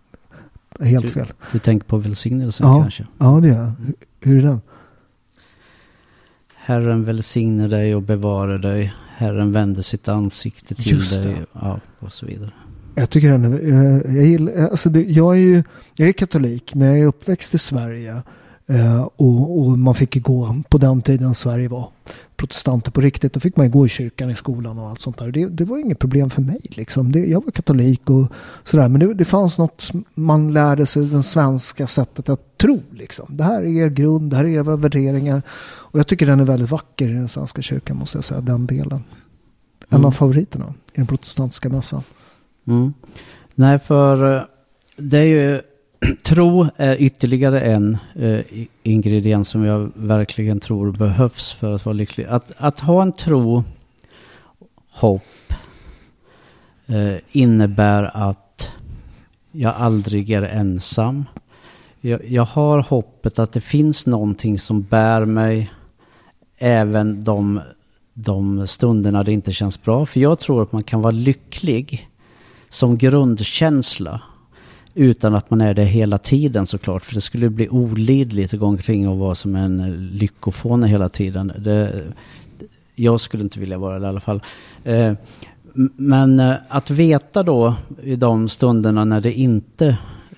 [0.86, 1.32] helt Du- fel.
[1.52, 2.80] Du tänker på välsignelsen Ja.
[2.82, 3.06] kanske?
[3.18, 3.64] Ja, det är jag.
[3.64, 4.60] Hur- Hur är den?
[6.54, 8.92] Herren välsigne dig och bevara dig.
[9.16, 11.44] Herren vänder sitt ansikte till dig.
[11.52, 12.52] Ja, och så vidare.
[12.94, 15.62] Jag tycker den är, jag, jag, gillar, alltså det, jag är ju
[15.94, 18.22] jag är katolik men jag är uppväxt i Sverige.
[18.66, 21.88] Eh, och, och man fick ju gå på den tiden Sverige var
[22.36, 23.32] protestanter på riktigt.
[23.32, 25.30] Då fick man ju gå i kyrkan i skolan och allt sånt där.
[25.32, 27.12] Det, det var inget problem för mig liksom.
[27.12, 28.26] Det, jag var katolik och
[28.64, 28.88] sådär.
[28.88, 33.36] Men det, det fanns något man lärde sig det svenska sättet att tro liksom.
[33.36, 35.42] Det här är er grund, det här är era värderingar.
[35.62, 38.40] Och jag tycker den är väldigt vacker i den svenska kyrkan måste jag säga.
[38.40, 39.04] Den delen.
[39.88, 40.04] En Mm.
[40.04, 42.02] av favoriterna i den protestantiska mässan.
[42.70, 42.94] Mm.
[43.54, 44.42] Nej, för eh,
[44.96, 45.60] det är ju
[46.22, 48.40] tro är ytterligare en eh,
[48.82, 52.24] ingrediens som jag verkligen tror behövs för att vara lycklig.
[52.24, 53.64] Att, att ha en tro,
[54.90, 55.52] hopp,
[56.86, 58.72] eh, innebär att
[59.52, 61.24] jag aldrig är ensam.
[62.00, 65.72] Jag, jag har hoppet att det finns någonting som bär mig
[66.58, 67.60] även de,
[68.14, 70.06] de stunderna det inte känns bra.
[70.06, 72.09] För jag tror att man kan vara lycklig
[72.70, 74.20] som grundkänsla
[74.94, 77.02] utan att man är det hela tiden såklart.
[77.02, 81.52] För det skulle bli olidligt att gå omkring och vara som en lyckofåne hela tiden.
[81.58, 82.02] Det,
[82.94, 84.42] jag skulle inte vilja vara det i alla fall.
[84.84, 85.12] Eh,
[85.96, 89.86] men eh, att veta då i de stunderna när det inte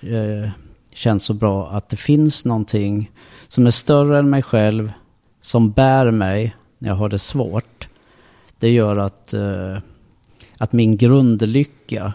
[0.01, 0.51] eh,
[0.95, 3.11] känns så bra att det finns någonting
[3.49, 4.92] som är större än mig själv,
[5.40, 7.88] som bär mig när jag har det svårt.
[8.59, 9.79] Det gör att, eh,
[10.62, 12.12] att min grundlycka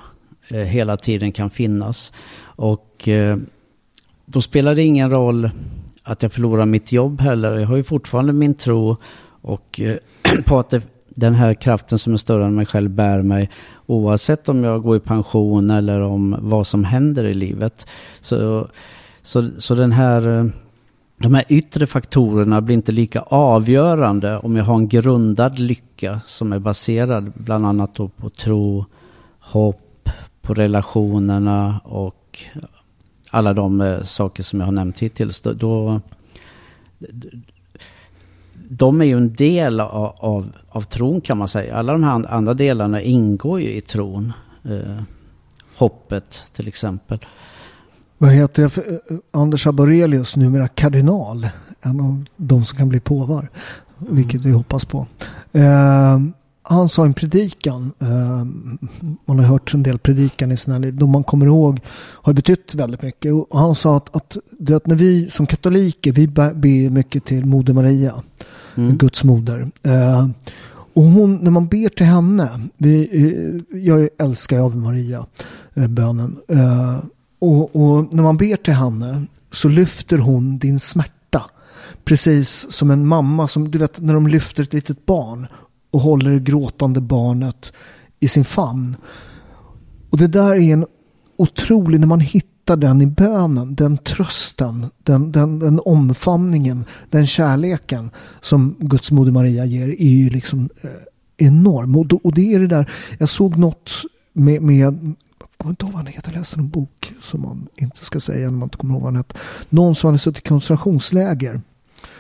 [0.47, 2.13] eh, hela tiden kan finnas.
[2.41, 3.37] Och eh,
[4.25, 5.49] då spelar det ingen roll
[6.03, 7.57] att jag förlorar mitt jobb heller.
[7.57, 8.97] Jag har ju fortfarande min tro
[9.41, 9.97] och eh,
[10.45, 13.49] på att det, den här kraften som är större än mig själv bär mig
[13.85, 17.87] oavsett om jag går i pension eller om vad som händer i livet.
[18.21, 18.67] Så,
[19.21, 20.45] så, så den här, eh,
[21.19, 26.53] de här yttre faktorerna blir inte lika avgörande om jag har en grundad lycka som
[26.53, 28.85] är baserad bland annat då på tro,
[29.39, 30.09] hopp,
[30.41, 32.45] på relationerna och
[33.29, 35.41] alla de eh, saker som jag har nämnt hittills.
[35.41, 36.01] Då, då,
[38.69, 41.75] de är ju en del av, av, av tron kan man säga.
[41.75, 44.33] Alla de här andra delarna ingår ju i tron.
[44.63, 45.01] Eh,
[45.77, 47.19] hoppet till exempel.
[48.17, 48.71] Vad heter jag?
[48.77, 51.49] Eh, Anders Aborelius, numera kardinal.
[51.81, 53.49] En av de som kan bli påvar.
[53.97, 55.07] Vilket vi hoppas på.
[55.51, 56.19] Eh,
[56.63, 57.91] han sa en predikan.
[57.99, 58.45] Eh,
[59.25, 60.95] man har hört en del predikan i sina liv.
[60.95, 63.33] De man kommer ihåg har betytt väldigt mycket.
[63.33, 64.37] Och han sa att, att,
[64.69, 68.13] att när vi som katoliker, vi ber mycket till Moder Maria.
[68.75, 68.97] Mm.
[68.97, 69.67] Guds moder.
[69.83, 70.27] Eh,
[70.93, 75.25] och hon, när man ber till henne, vi, eh, jag älskar Ave Maria,
[75.73, 76.37] eh, bönen.
[77.39, 81.43] Och, och när man ber till henne så lyfter hon din smärta.
[82.03, 85.47] Precis som en mamma som, du vet när de lyfter ett litet barn
[85.91, 87.73] och håller det gråtande barnet
[88.19, 88.95] i sin famn.
[90.09, 90.85] Och det där är en
[91.37, 98.11] otrolig, när man hittar den i bönen, den trösten, den, den, den omfamningen, den kärleken
[98.41, 100.89] som Guds moder Maria ger är ju liksom eh,
[101.37, 101.95] enorm.
[101.95, 103.91] Och, då, och det är det där, jag såg något
[104.33, 105.15] med, med
[105.67, 108.45] kommer inte ihåg vad han heter, jag läste en bok som man inte ska säga
[108.45, 109.39] när man inte kommer ihåg vad han heter.
[109.69, 111.61] Någon som hade suttit i koncentrationsläger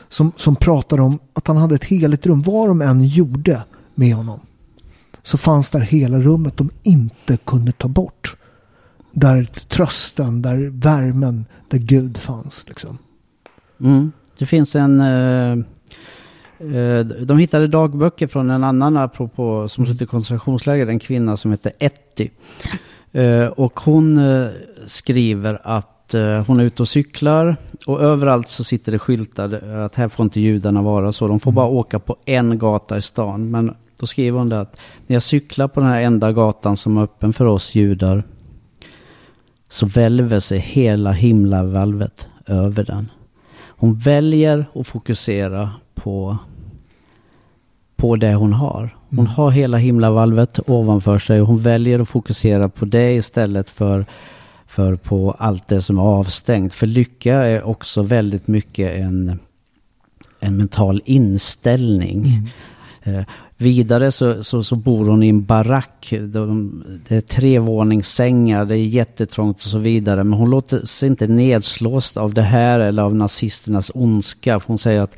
[0.09, 3.63] som, som pratade om att han hade ett heligt rum, vad de än gjorde
[3.95, 4.39] med honom
[5.23, 8.35] så fanns där hela rummet de inte kunde ta bort.
[9.11, 12.65] Där trösten, där värmen, där Gud fanns.
[12.67, 12.97] Liksom.
[13.81, 14.11] Mm.
[14.37, 14.99] Det finns en...
[14.99, 15.63] Uh...
[17.25, 21.71] de hittade dagböcker från en annan apropå som suttit i koncentrationsläger, en kvinna som heter
[21.79, 22.29] Etty.
[23.17, 24.47] Eh, och hon eh,
[24.85, 29.95] skriver att eh, hon är ute och cyklar och överallt så sitter det skyltar att
[29.95, 31.27] här får inte judarna vara så.
[31.27, 33.51] De får bara åka på en gata i stan.
[33.51, 34.77] Men då skriver hon det att
[35.07, 38.23] när jag cyklar på den här enda gatan som är öppen för oss judar
[39.69, 43.11] så välver sig hela himlavalvet över den.
[43.59, 46.37] Hon väljer att fokusera på,
[47.95, 48.96] på det hon har.
[49.09, 49.31] Hon Mm.
[49.31, 54.05] har hela himlavalvet ovanför sig och hon väljer att fokusera på det istället för,
[54.67, 56.73] för på allt det som är avstängt.
[56.73, 59.39] För lycka är också väldigt mycket en,
[60.39, 62.51] en mental inställning.
[63.03, 63.21] Eh,
[63.57, 66.13] vidare så, så, så bor hon i en barack.
[66.21, 70.23] De, det är trevåningssängar, det är jättetrångt och så vidare.
[70.23, 74.59] Men hon låter sig inte nedslås av det här eller av nazisternas ondska.
[74.59, 75.15] För hon säger att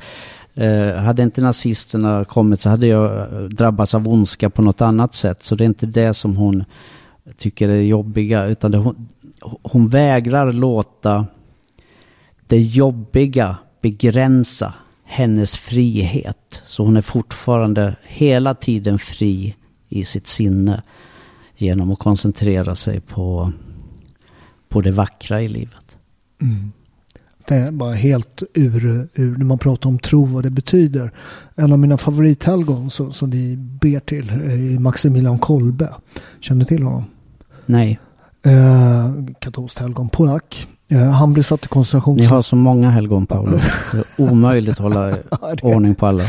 [0.54, 5.14] eh, hade inte nazisterna kommit så hade jag eh, drabbats av ondska på något annat
[5.14, 5.42] sätt.
[5.42, 6.64] Så det är inte det som hon
[7.36, 8.44] tycker är jobbiga.
[8.44, 9.08] Utan det, hon,
[9.62, 11.26] hon vägrar låta
[12.46, 16.62] det jobbiga begränsa hennes frihet.
[16.64, 19.56] Så hon är fortfarande hela tiden fri
[19.88, 20.82] i sitt sinne
[21.56, 23.52] genom att koncentrera sig på,
[24.68, 25.98] på det vackra i livet.
[26.42, 26.72] Mm.
[27.48, 31.12] Det är bara helt ur, ur, när man pratar om tro vad det betyder.
[31.54, 35.88] En av mina favorithelgon som, som vi ber till är Maximilian Kolbe.
[36.40, 37.04] Känner du till honom?
[37.66, 38.00] Nej.
[38.42, 40.66] Eh, katolskt helgon, polack.
[40.98, 42.20] Han blev satt i koncentrations...
[42.20, 45.14] Ni har så många helgon är omöjligt att hålla
[45.62, 46.24] ordning på alla.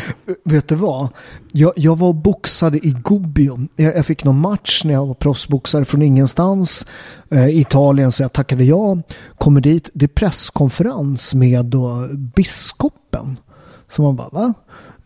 [0.45, 1.07] Vet du vad?
[1.51, 3.57] Jag, jag var boxade i Gubbio.
[3.75, 6.85] Jag, jag, fick någon match när jag var proffsboxare från ingenstans.
[7.29, 8.97] Eh, Italien så jag tackade ja.
[9.37, 9.89] Kommer dit.
[9.93, 13.37] Det är presskonferens med då biskopen.
[13.89, 14.53] Så man bara va?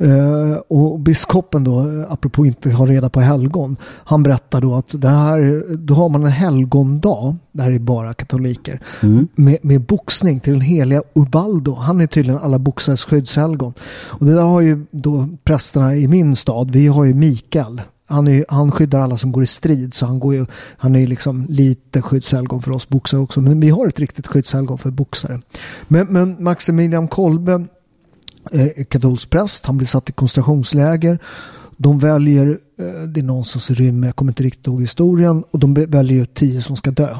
[0.01, 5.09] Uh, och biskopen då, apropå inte ha reda på helgon, han berättar då att det
[5.09, 9.27] här, då har man en helgondag, det här är bara katoliker, mm.
[9.35, 11.73] med, med boxning till den heliga Ubaldo.
[11.75, 13.73] Han är tydligen alla boxares skyddshelgon.
[14.07, 18.27] Och det där har ju då prästerna i min stad, vi har ju Mikael, han,
[18.27, 20.45] är, han skyddar alla som går i strid så han, går ju,
[20.77, 23.41] han är ju liksom lite skyddshelgon för oss boxare också.
[23.41, 25.41] Men vi har ett riktigt skyddshelgon för boxare.
[25.87, 27.65] Men, men Maximilian Kolbe
[28.51, 29.65] eh, katolsk präst.
[29.65, 31.19] Han blir satt i koncentrationsläger.
[31.77, 35.43] De väljer, eh, det är någon som rymmer, jag kommer inte riktigt ihåg historien.
[35.51, 37.17] Och de väljer tio som ska dö.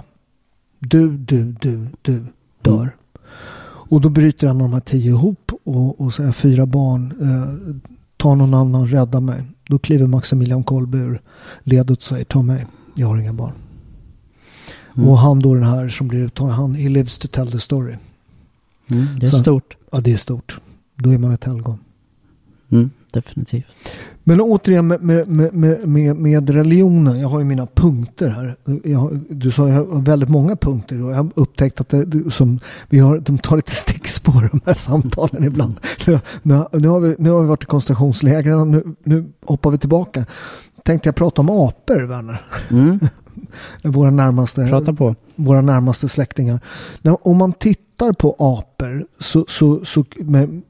[0.79, 2.25] Du, du, du, du
[2.61, 2.81] dör.
[2.81, 2.91] Mm.
[3.88, 7.75] Och då bryter en av de här tio ihop och, och säger fyra barn, eh,
[8.17, 9.43] ta någon annan, rädda mig.
[9.67, 11.21] Då kliver Maximilian Kolbe ur
[11.63, 13.53] ledet och säger ta mig, jag har inga barn.
[14.95, 15.09] Mm.
[15.09, 17.95] Och han då den här som blir uttagen, han, he lives to tell the story.
[18.91, 19.77] Mm, det är Så, stort.
[19.91, 20.59] Ja, det är stort.
[20.95, 21.79] Då är man ett helgon.
[22.71, 23.67] Mm, definitivt.
[24.23, 27.19] Men återigen med, med, med, med, med religionen.
[27.19, 28.55] Jag har ju mina punkter här.
[28.84, 31.03] Jag, du sa jag har väldigt många punkter.
[31.03, 34.73] Och jag har upptäckt att det, som, vi har, de tar lite stickspår de här
[34.73, 35.79] samtalen ibland.
[36.08, 38.71] Nu, nu, nu, har, vi, nu har vi varit i koncentrationslägren.
[38.71, 40.25] Nu, nu hoppar vi tillbaka.
[40.84, 42.41] Tänkte jag prata om apor, Werner.
[42.71, 42.99] Mm.
[43.84, 45.15] våra, närmaste, Prata på.
[45.36, 46.60] Våra närmaste släktingar.
[47.02, 50.06] När, om man tittar på apor så, så, så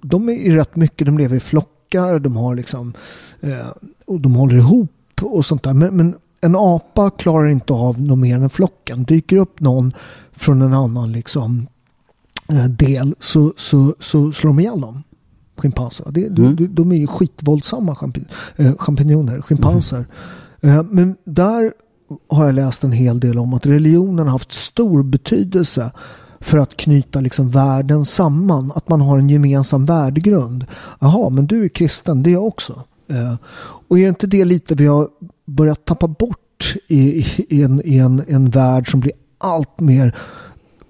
[0.01, 2.93] de är rätt mycket, de lever i flockar, de har liksom
[3.41, 3.67] eh,
[4.05, 5.73] och de håller ihop och sånt där.
[5.73, 9.03] Men, men, en apa klarar inte av något mer än flocken.
[9.03, 9.93] Dyker upp någon
[10.31, 11.67] från en annan liksom
[12.49, 15.03] eh, del så, så, så slår de ihjäl dem.
[15.57, 16.05] Schimpanser.
[16.11, 16.55] Det, mm.
[16.55, 17.95] de, de är ju skitvåldsamma
[18.77, 20.05] champinjoner, schimpanser.
[20.61, 20.77] Mm.
[20.77, 21.73] Eh, men där
[22.29, 25.91] har jag läst en hel del om att religionen har haft stor betydelse
[26.39, 28.71] för att knyta liksom världen samman.
[28.75, 30.65] Att man har en gemensam värdegrund.
[30.99, 32.83] Jaha, men du är kristen, det är jag också.
[33.09, 33.35] Eh,
[33.87, 35.07] och är inte det lite vi har
[35.45, 40.15] börjat tappa bort i, i, en, i en, en värld som blir allt mer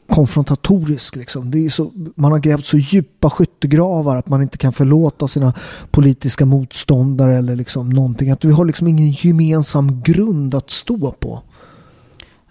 [0.09, 1.15] konfrontatorisk.
[1.15, 1.51] Liksom.
[1.51, 5.53] Det är så, man har grävt så djupa skyttegravar att man inte kan förlåta sina
[5.91, 8.31] politiska motståndare eller liksom någonting.
[8.31, 11.41] Att vi har liksom ingen gemensam grund att stå på.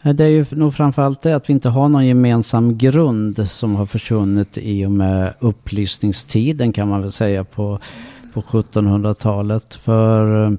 [0.03, 3.87] Det är ju nog framförallt det att vi inte har någon gemensam grund som har
[3.87, 7.79] försvunnit i och med upplysningstiden kan man väl säga på,
[8.35, 9.75] på 1700-talet.
[9.75, 10.53] För eh,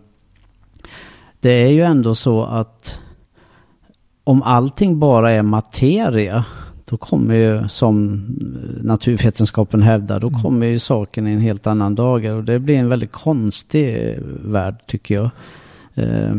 [1.39, 2.99] det är ju ändå så att
[4.23, 6.45] om allting bara är materia
[6.89, 8.25] då kommer ju, som
[8.81, 10.41] naturvetenskapen hävdar, då mm.
[10.41, 12.33] kommer ju saken i en helt annan dager.
[12.33, 15.29] Och det blir en väldigt konstig värld tycker jag.
[15.93, 16.35] Eh,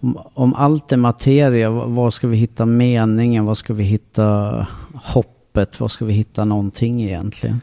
[0.00, 3.44] om, om, allt är materia, var ska vi hitta meningen?
[3.44, 5.80] Var ska vi hitta hoppet?
[5.80, 7.60] Var ska vi hitta någonting egentligen?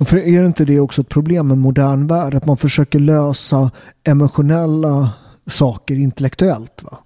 [0.00, 2.34] För är det inte det också ett problem med modern värld?
[2.34, 3.70] Att man försöker lösa
[4.04, 5.10] emotionella
[5.46, 6.82] saker intellektuellt.
[6.82, 6.98] Va?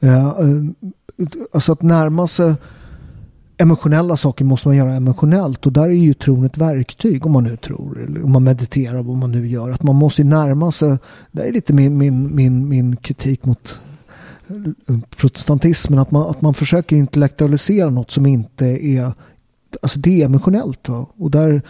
[0.00, 0.32] Eh,
[1.52, 2.54] alltså att närma sig
[3.60, 7.44] emotionella saker måste man göra emotionellt och där är ju tron ett verktyg om man
[7.44, 9.70] nu tror, eller om man mediterar, vad man nu gör.
[9.70, 10.98] Att man måste närma sig,
[11.32, 13.80] det är lite min, min, min, min kritik mot
[15.16, 19.12] protestantismen, att man, att man försöker intellektualisera något som inte är,
[19.82, 20.88] alltså det är emotionellt.
[20.88, 21.06] Va?
[21.16, 21.62] Och där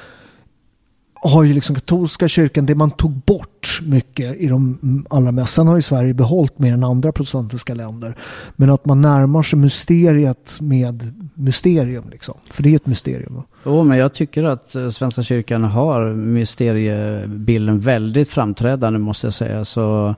[1.22, 4.78] har ju liksom katolska kyrkan, det man tog bort mycket i de
[5.10, 5.54] allra mest.
[5.54, 8.16] Sen har ju Sverige behållit mer än andra protestantiska länder.
[8.56, 12.34] Men att man närmar sig mysteriet med mysterium liksom.
[12.50, 13.42] För det är ett mysterium.
[13.64, 19.64] Jo, men jag tycker att eh, Svenska kyrkan har mysteriebilden väldigt framträdande måste jag säga.
[19.64, 20.14] Så,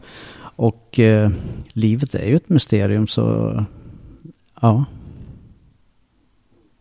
[0.56, 1.30] och eh,
[1.72, 3.56] livet är ju ett mysterium så
[4.60, 4.84] ja.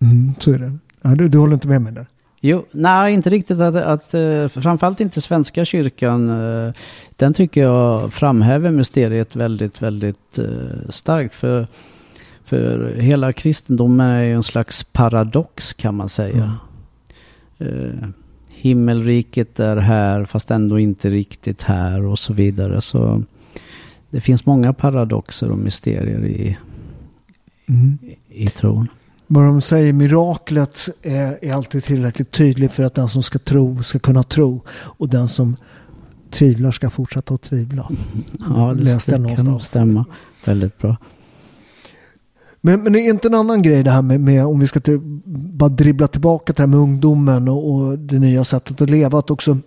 [0.01, 0.77] Mm, så är det.
[1.01, 2.07] Ja, du, du håller inte med mig där?
[2.43, 6.29] Jo, nej inte riktigt att, att eh, framförallt inte Svenska kyrkan.
[6.29, 6.73] Eh,
[7.15, 11.35] den tycker jag framhäver mysteriet väldigt, väldigt eh, starkt.
[11.35, 11.67] För,
[12.43, 16.53] för hela kristendomen är ju en slags paradox kan man säga.
[17.59, 18.13] Mm.
[18.49, 22.81] himmelriket är här fast ändå inte riktigt här och så vidare.
[22.81, 23.23] Så
[24.09, 26.57] det finns många paradoxer och mysterier i,
[27.69, 27.97] Mm.
[28.29, 28.87] i tron.
[29.33, 33.83] Vad de säger, miraklet är, är alltid tillräckligt tydligt för att den som ska tro
[33.83, 34.61] ska kunna tro.
[34.71, 35.55] Och den som
[36.29, 37.89] tvivlar ska fortsätta att tvivla.
[38.49, 40.05] Ja, det, Läste det kan nog stämma.
[40.45, 40.97] Väldigt bra.
[42.61, 44.79] Men, men det är inte en annan grej det här med, med om vi ska
[44.79, 44.99] till,
[45.35, 49.19] bara dribbla tillbaka till det här med ungdomen och, och det nya sättet att leva.
[49.19, 49.57] Att också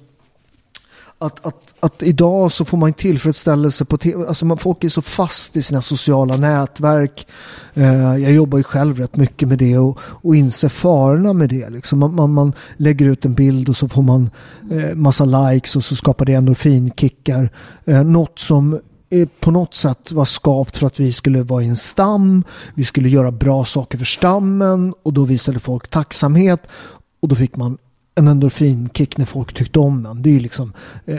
[1.18, 4.26] att, att, att idag så får man tillfredsställelse på tv.
[4.28, 7.26] alltså man, folk är så fast i sina sociala nätverk.
[7.74, 11.70] Eh, jag jobbar ju själv rätt mycket med det och, och inser farorna med det.
[11.70, 14.30] Liksom man, man, man lägger ut en bild och så får man
[14.70, 17.50] eh, massa likes och så skapar det endorfinkickar.
[17.84, 18.80] Eh, något som
[19.40, 22.44] på något sätt var skapt för att vi skulle vara i en stam.
[22.74, 26.60] Vi skulle göra bra saker för stammen och då visade folk tacksamhet
[27.20, 27.78] och då fick man
[28.14, 30.22] en endorfinkick när folk tyckte om en.
[30.22, 30.72] Det är ju liksom
[31.06, 31.18] eh,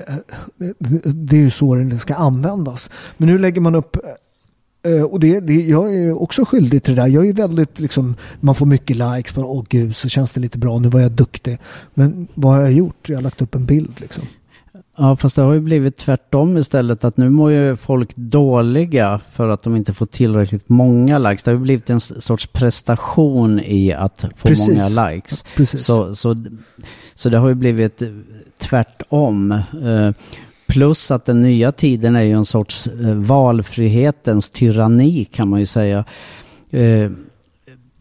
[1.04, 2.90] det är ju så den ska användas.
[3.18, 3.98] Men nu lägger man upp
[4.84, 7.08] eh, och det, det, jag är också skyldig till det där.
[7.08, 10.58] Jag är väldigt liksom, man får mycket likes på åh gud så känns det lite
[10.58, 11.58] bra, nu var jag duktig.
[11.94, 13.10] Men vad har jag gjort?
[13.10, 14.24] Jag har lagt upp en bild liksom.
[14.98, 17.04] Ja, fast det har ju blivit tvärtom istället.
[17.04, 21.44] Att nu mår ju folk dåliga för att de inte får tillräckligt många likes.
[21.44, 24.68] Det har ju blivit en sorts prestation i att få Precis.
[24.68, 25.44] många likes.
[25.56, 25.84] Precis.
[25.86, 26.36] Så, så,
[27.16, 28.02] så det har ju blivit
[28.60, 29.52] tvärtom.
[29.52, 30.12] Eh,
[30.68, 35.66] Plus att den nya tiden är ju en sorts eh, valfrihetens tyranni kan man ju
[35.66, 36.06] säga.
[36.72, 37.12] Eh,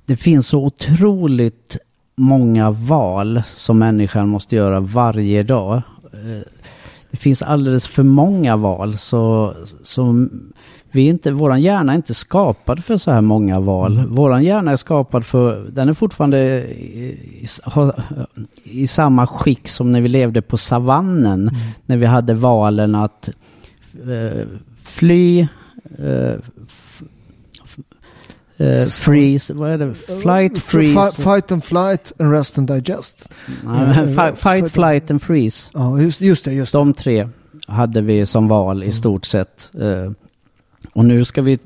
[0.07, 1.77] Det finns så otroligt
[2.17, 5.83] många val som människan måste göra varje dag.
[7.15, 10.29] Det finns alldeles för många val så, så
[10.91, 14.07] vi inte, våran hjärna är inte skapad för så här många val.
[14.07, 17.47] Våran hjärna är skapad för, den är fortfarande i, i,
[18.65, 21.51] i samma skick som när vi levde på savannen.
[21.87, 23.31] När vi hade valen att
[23.95, 24.47] eh,
[24.85, 25.41] fly,
[25.99, 26.35] eh,
[28.57, 29.95] eh, freeze, vad är det?
[29.95, 31.13] Flight, freeze.
[31.17, 33.29] Fi- Fight and flight and rest and digest.
[33.65, 35.71] Nej, men fi- fight, flight and freeze.
[35.75, 36.53] Ja, just, just det.
[36.53, 36.79] Just det.
[36.79, 37.29] De tre
[37.67, 39.71] hade vi som val i stort sett.
[39.81, 40.11] Eh,
[40.95, 41.59] Och nu ska vi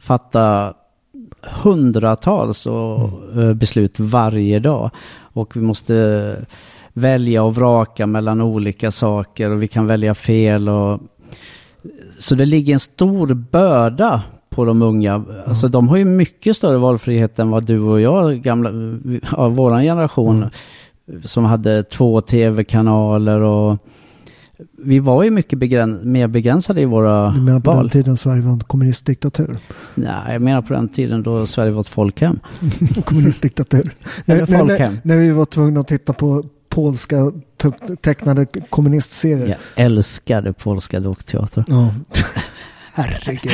[0.00, 0.74] fatta
[1.42, 3.10] hundratals och,
[3.42, 4.90] eh, beslut varje dag.
[5.32, 6.36] Och vi måste
[6.92, 10.68] välja och vraka mellan olika saker och vi kan välja fel.
[10.68, 11.00] Och...
[12.18, 15.24] Så det ligger en stor börda på de unga.
[15.46, 18.70] Alltså de har ju mycket större valfrihet än vad du och jag, gamla,
[19.32, 20.46] av våran generation,
[21.24, 23.78] som hade två tv-kanaler och
[24.78, 27.90] vi var ju mycket begräns mer begränsade i våra Du menar på den val.
[27.90, 29.58] tiden Sverige var en kommunistdiktatur?
[29.94, 32.40] Nej, jag menar på den tiden då Sverige var ett folkhem.
[33.04, 33.94] kommunistdiktatur.
[34.26, 34.92] Eller när, när, folkhem.
[35.02, 37.32] när, när vi var tvungna att titta på polska
[37.62, 39.46] te- tecknade kommunistserier.
[39.46, 41.64] Jag älskade polska dockteatrar.
[41.68, 41.94] Ja.
[43.00, 43.52] Herregud.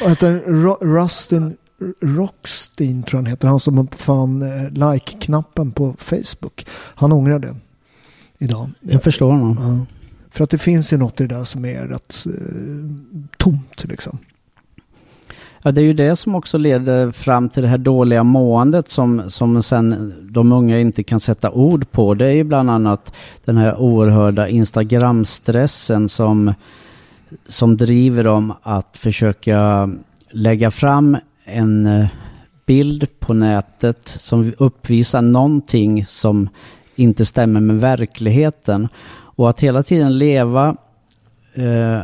[0.00, 0.42] Vad heter
[0.80, 1.56] Rustin
[2.00, 3.48] Rockstein tror han heter.
[3.48, 6.66] Han som uppfann eh, like-knappen på Facebook.
[6.70, 7.56] Han ångrar det
[8.38, 8.70] idag.
[8.80, 9.56] Jag förstår honom.
[9.60, 9.96] Ja.
[10.30, 12.32] För att det finns ju något i det där som är rätt eh,
[13.38, 14.18] tomt liksom.
[15.62, 19.30] Ja, det är ju det som också leder fram till det här dåliga måendet som,
[19.30, 22.14] som sen de unga inte kan sätta ord på.
[22.14, 23.14] Det är ju bland annat
[23.44, 26.54] den här oerhörda Instagram-stressen som,
[27.48, 29.90] som driver dem att försöka
[30.30, 32.06] lägga fram en eh,
[32.66, 36.48] bild på nätet som uppvisar någonting som
[36.94, 38.88] inte stämmer med verkligheten.
[39.12, 40.76] Och att hela tiden leva
[41.54, 42.00] eh,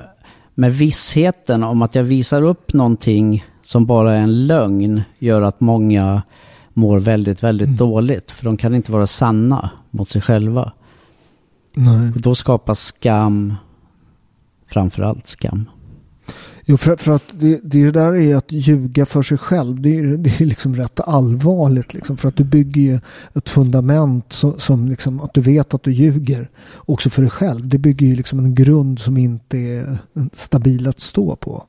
[0.55, 5.61] med vissheten om att jag visar upp någonting som bara är en lögn gör att
[5.61, 6.23] många
[6.73, 8.31] mår väldigt, väldigt dåligt.
[8.31, 10.73] För de kan inte vara sanna mot sig själva.
[11.75, 12.13] Nej.
[12.15, 13.55] Och då skapas skam,
[14.69, 15.69] framförallt skam.
[16.71, 19.81] Jo, för, för att det, det där är att ljuga för sig själv.
[19.81, 21.95] Det är, det är liksom rätt allvarligt.
[21.95, 23.01] Liksom, för att du bygger ju
[23.35, 26.51] ett fundament som, som liksom, att du vet att du ljuger.
[26.75, 27.69] Också för dig själv.
[27.69, 29.99] Det bygger ju liksom en grund som inte är
[30.33, 31.67] stabil att stå på.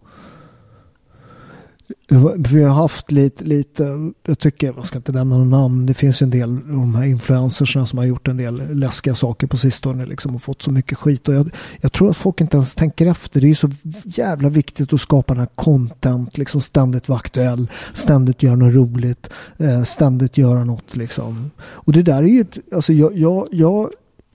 [2.37, 6.21] Vi har haft lite, lite, jag tycker, jag ska inte nämna någon namn, det finns
[6.21, 9.57] ju en del av de här influencersna som har gjort en del läskiga saker på
[9.57, 11.27] sistone liksom och fått så mycket skit.
[11.27, 11.49] Och jag,
[11.81, 13.41] jag tror att folk inte ens tänker efter.
[13.41, 13.69] Det är ju så
[14.05, 19.29] jävla viktigt att skapa den här content, liksom ständigt vara aktuell, ständigt göra något roligt,
[19.57, 21.51] eh, ständigt göra något liksom.
[21.61, 23.89] Och det där är ju, alltså jag, jag, jag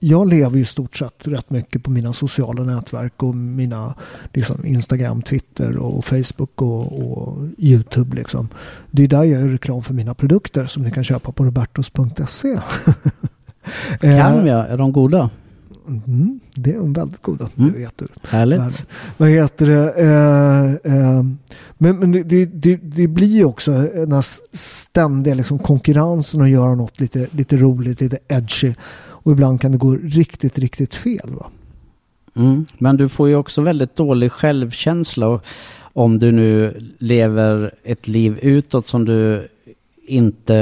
[0.07, 3.93] jag lever ju stort sett rätt mycket på mina sociala nätverk och mina
[4.33, 8.15] liksom, Instagram, Twitter och Facebook och, och YouTube.
[8.15, 8.49] Liksom.
[8.91, 12.59] Det är där jag gör reklam för mina produkter som ni kan köpa på robertos.se.
[13.99, 15.29] Kalmia, är de goda?
[15.87, 17.49] Mm, det är de väldigt goda.
[17.57, 17.73] Mm.
[17.73, 18.07] Vet du.
[18.27, 18.87] Härligt.
[19.17, 19.91] Vad heter det?
[19.91, 21.23] Eh, eh,
[21.77, 24.25] men men det, det, det, blir ju också den här
[24.57, 28.73] ständiga liksom konkurrensen att göra något lite, lite roligt, lite edgy.
[28.97, 31.29] Och ibland kan det gå riktigt, riktigt fel.
[31.33, 31.45] Va?
[32.35, 32.65] Mm.
[32.77, 35.39] Men du får ju också väldigt dålig självkänsla
[35.93, 39.47] om du nu lever ett liv utåt som du
[40.07, 40.57] inte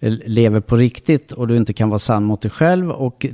[0.00, 2.90] eh, lever på riktigt och du inte kan vara sann mot dig själv.
[2.90, 3.26] Och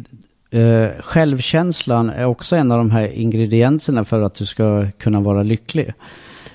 [0.51, 5.43] eh, självkänslan är också en av de här ingredienserna för att du ska kunna vara
[5.43, 5.93] lycklig.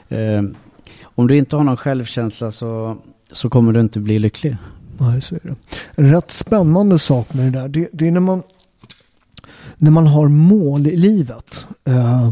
[0.10, 0.44] Eh,
[1.04, 2.98] om du inte har någon självkänsla så,
[3.32, 4.58] så kommer du inte bli lycklig.
[4.98, 5.56] Nej, så är det.
[5.96, 8.44] En rätt spännande sak med det där, det, det är när man,
[9.78, 11.66] när man har mål i livet.
[11.86, 12.32] Eh,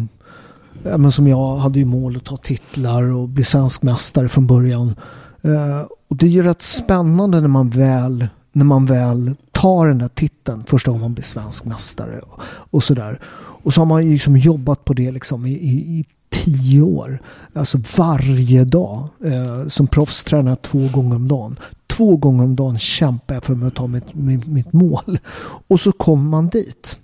[0.84, 4.96] men som jag hade ju mål att ta titlar och bli svensk mästare från början.
[5.42, 9.98] Eh, och det är ju rätt spännande när man väl, när man väl tar den
[9.98, 13.20] där titeln första gången man blir svensk mästare och, och sådär.
[13.64, 17.22] Och så har man liksom jobbat på det liksom i, i, i tio år.
[17.54, 19.08] Alltså varje dag.
[19.26, 21.60] Eh, som proffstränare två gånger om dagen.
[21.88, 25.20] Två gånger om dagen kämpar jag för att ta mitt, mitt, mitt mål.
[25.68, 26.98] Och så kommer man dit.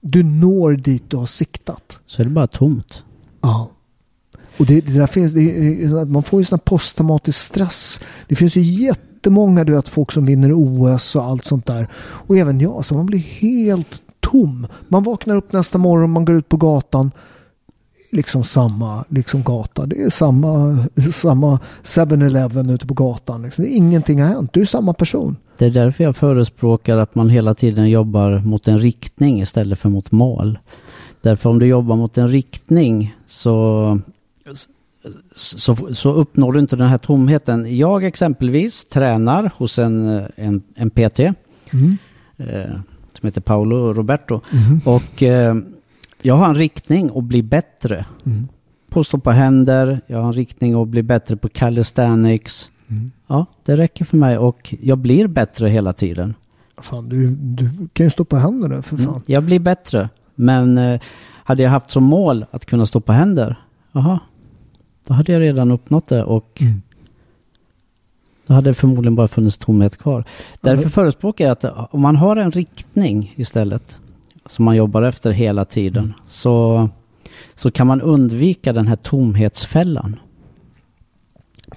[0.00, 1.98] Du når dit du har siktat.
[2.06, 3.02] Så är det bara tomt.
[3.40, 3.70] Ja.
[4.58, 8.00] Och det, det där finns, det, man får ju sån posttraumatisk stress.
[8.28, 8.60] Det finns ju
[9.18, 11.88] jättemånga du vet, folk som vinner OS och allt sånt där.
[12.26, 14.66] Och även jag, så man blir helt tom.
[14.88, 17.10] Man vaknar upp nästa morgon, man går ut på gatan.
[18.12, 19.86] Liksom samma liksom gata.
[19.86, 20.78] Det är samma,
[21.12, 23.42] samma 7-Eleven ute på gatan.
[23.42, 23.64] Liksom.
[23.68, 24.52] Ingenting har hänt.
[24.52, 25.36] Du är samma person.
[25.58, 29.88] Det är därför jag förespråkar att man hela tiden jobbar mot en riktning istället för
[29.88, 30.58] mot mål.
[31.22, 33.98] Därför om du jobbar mot en riktning så,
[35.34, 37.76] så, så uppnår du inte den här tomheten.
[37.76, 41.20] Jag exempelvis tränar hos en, en, en PT
[41.72, 41.96] Mm.
[42.36, 42.70] eh,
[43.20, 44.40] som heter Paolo Roberto.
[44.84, 45.56] Och eh,
[46.22, 48.48] jag har en riktning att bli bättre Mm.
[48.88, 50.00] på att stoppa händer.
[50.06, 52.70] Jag har en riktning att bli bättre på calisthenics.
[52.90, 53.10] Mm.
[53.26, 56.34] Ja, det räcker för mig och jag blir bättre hela tiden.
[56.78, 59.08] Fan, du, du kan ju stoppa händerna för fan.
[59.08, 60.08] Mm, jag blir bättre.
[60.34, 61.00] Men eh,
[61.44, 63.56] hade jag haft som mål att kunna stoppa händer,
[63.92, 64.20] jaha,
[65.08, 66.82] då hade jag redan uppnått det och Mm.
[68.46, 70.24] då hade det förmodligen bara funnits tomhet kvar.
[70.60, 73.98] Därför förespråkar jag att om man har en riktning istället,
[74.46, 76.14] som man jobbar efter hela tiden, Mm.
[76.26, 76.88] så,
[77.54, 80.16] så kan man undvika den här tomhetsfällan.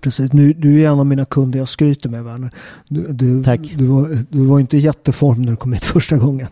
[0.01, 2.49] Precis, nu, du är en av mina kunder jag skryter med Werner.
[2.87, 3.59] Du, du, Tack.
[3.77, 6.47] Du var, du var inte i jätteform när du kom hit första gången.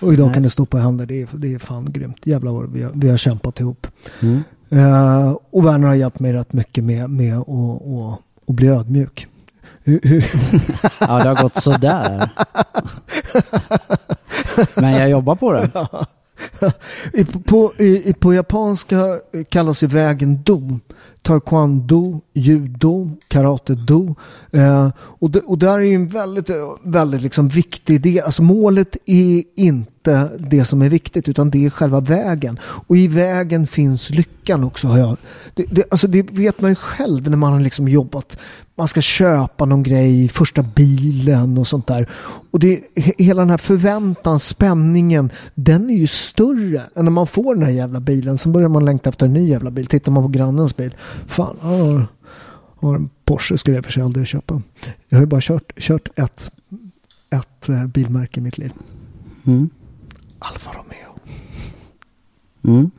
[0.00, 0.34] Och idag Nej.
[0.34, 1.06] kan du stå på händer.
[1.06, 2.26] Det är, det är fan grymt.
[2.26, 3.86] Jävlar vad vi har, vi har kämpat ihop.
[4.20, 4.42] Mm.
[4.70, 9.26] Eh, och Werner har hjälpt mig rätt mycket med, med att och, och bli ödmjuk.
[11.00, 12.30] Ja, det har gått sådär.
[14.74, 15.70] Men jag jobbar på det.
[17.12, 20.78] I, på, i, på japanska kallas ju vägen do.
[21.22, 24.14] Taekwondo, judo, karate do.
[24.50, 26.50] Eh, och, det, och där är ju en väldigt,
[26.84, 28.24] väldigt liksom viktig del.
[28.24, 29.95] Alltså målet är inte
[30.38, 32.58] det som är viktigt utan det är själva vägen.
[32.62, 34.86] Och i vägen finns lyckan också.
[34.86, 35.16] Har jag.
[35.54, 38.38] Det, det, alltså det vet man ju själv när man har liksom jobbat.
[38.78, 42.08] Man ska köpa någon grej, första bilen och sånt där.
[42.50, 42.80] Och det,
[43.18, 47.70] hela den här förväntan, spänningen, den är ju större än när man får den här
[47.70, 48.38] jävla bilen.
[48.38, 49.86] Sen börjar man längta efter en ny jävla bil.
[49.86, 50.94] Tittar man på grannens bil.
[51.26, 52.06] Fan, han
[52.80, 54.62] har, en Porsche skulle jag för sig aldrig köpa.
[55.08, 56.50] Jag har ju bara kört, kört ett,
[57.30, 58.72] ett eh, bilmärke i mitt liv.
[59.46, 59.70] Mm.
[60.52, 61.12] Alfa Romeo.
[62.64, 62.90] Mm.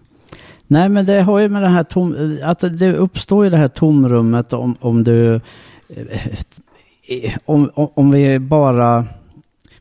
[0.68, 3.68] Nej men det har ju med det här tom, att det uppstår ju det här
[3.68, 5.42] tomrummet om, om du
[7.08, 9.06] eh, om, om vi bara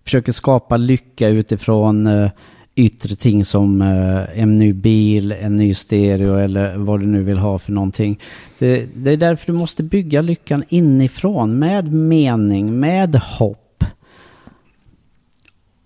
[0.05, 2.31] försöker skapa lycka utifrån eh,
[2.75, 7.39] yttre ting som eh, en ny bil, en ny stereo eller vad du nu vill
[7.39, 8.21] ha för någonting.
[8.59, 13.85] Det, det är därför du måste bygga lyckan inifrån med mening, med hopp.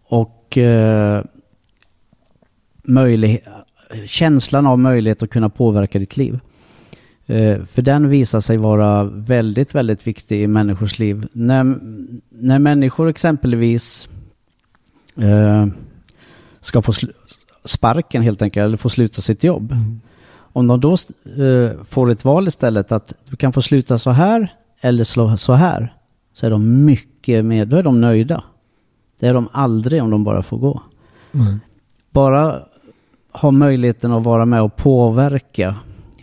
[0.05, 0.59] Och
[2.91, 3.45] möjlighet,
[4.07, 6.41] känslan av möjlighet att kunna påverka ditt liv.
[7.27, 11.29] Eh, för den visar sig vara väldigt, väldigt viktig i människors liv.
[11.33, 11.79] När,
[12.29, 14.09] när människor exempelvis
[15.17, 15.67] eh,
[16.61, 16.93] ska få
[17.65, 19.75] sparken helt enkelt, eller få sluta sitt jobb.
[20.53, 24.55] Om de då eh, får ett val istället att du kan få sluta så här
[24.81, 25.95] eller slå så här.
[26.33, 28.45] Så är de mycket mer, då är de nöjda.
[29.21, 30.83] Det är de aldrig om de bara får gå.
[32.11, 32.63] Bara
[33.33, 35.77] ha möjligheten att vara med och påverka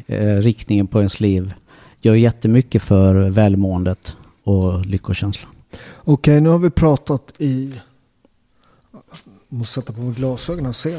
[0.07, 1.53] eh, riktningen på ens liv
[2.01, 5.51] gör jättemycket för välmåendet och lyckokänslan.
[5.95, 7.73] Okej, nu har vi pratat i...
[9.49, 10.95] Jag måste sätta på mig glasögonen och se.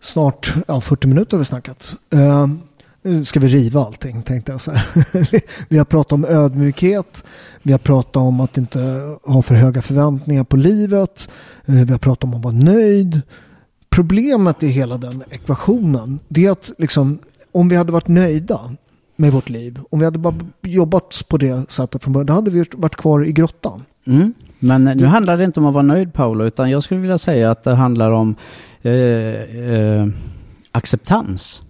[0.00, 1.96] Snart, ja 40 minuter har vi snackat.
[2.14, 2.46] Uh,
[3.02, 4.72] nu ska vi riva allting tänkte jag så
[5.68, 7.24] vi har pratat om ödmjukhet.
[7.62, 8.78] Vi har pratat om att inte
[9.24, 11.28] ha för höga förväntningar på livet.
[11.66, 13.20] Eh, vi har pratat om att vara nöjd.
[13.90, 17.18] Problemet i hela den ekvationen det är att liksom,
[17.52, 18.60] om vi hade varit nöjda
[19.16, 19.78] med vårt liv.
[19.90, 23.24] Om vi hade bara jobbat på det sättet från början, då hade vi varit kvar
[23.24, 23.84] i grottan.
[24.06, 24.34] Mm.
[24.58, 27.50] Men nu handlar det inte om att vara nöjd Paolo, utan jag skulle vilja säga
[27.50, 28.34] att det handlar om
[28.82, 30.06] eh, eh,
[30.72, 31.62] acceptans.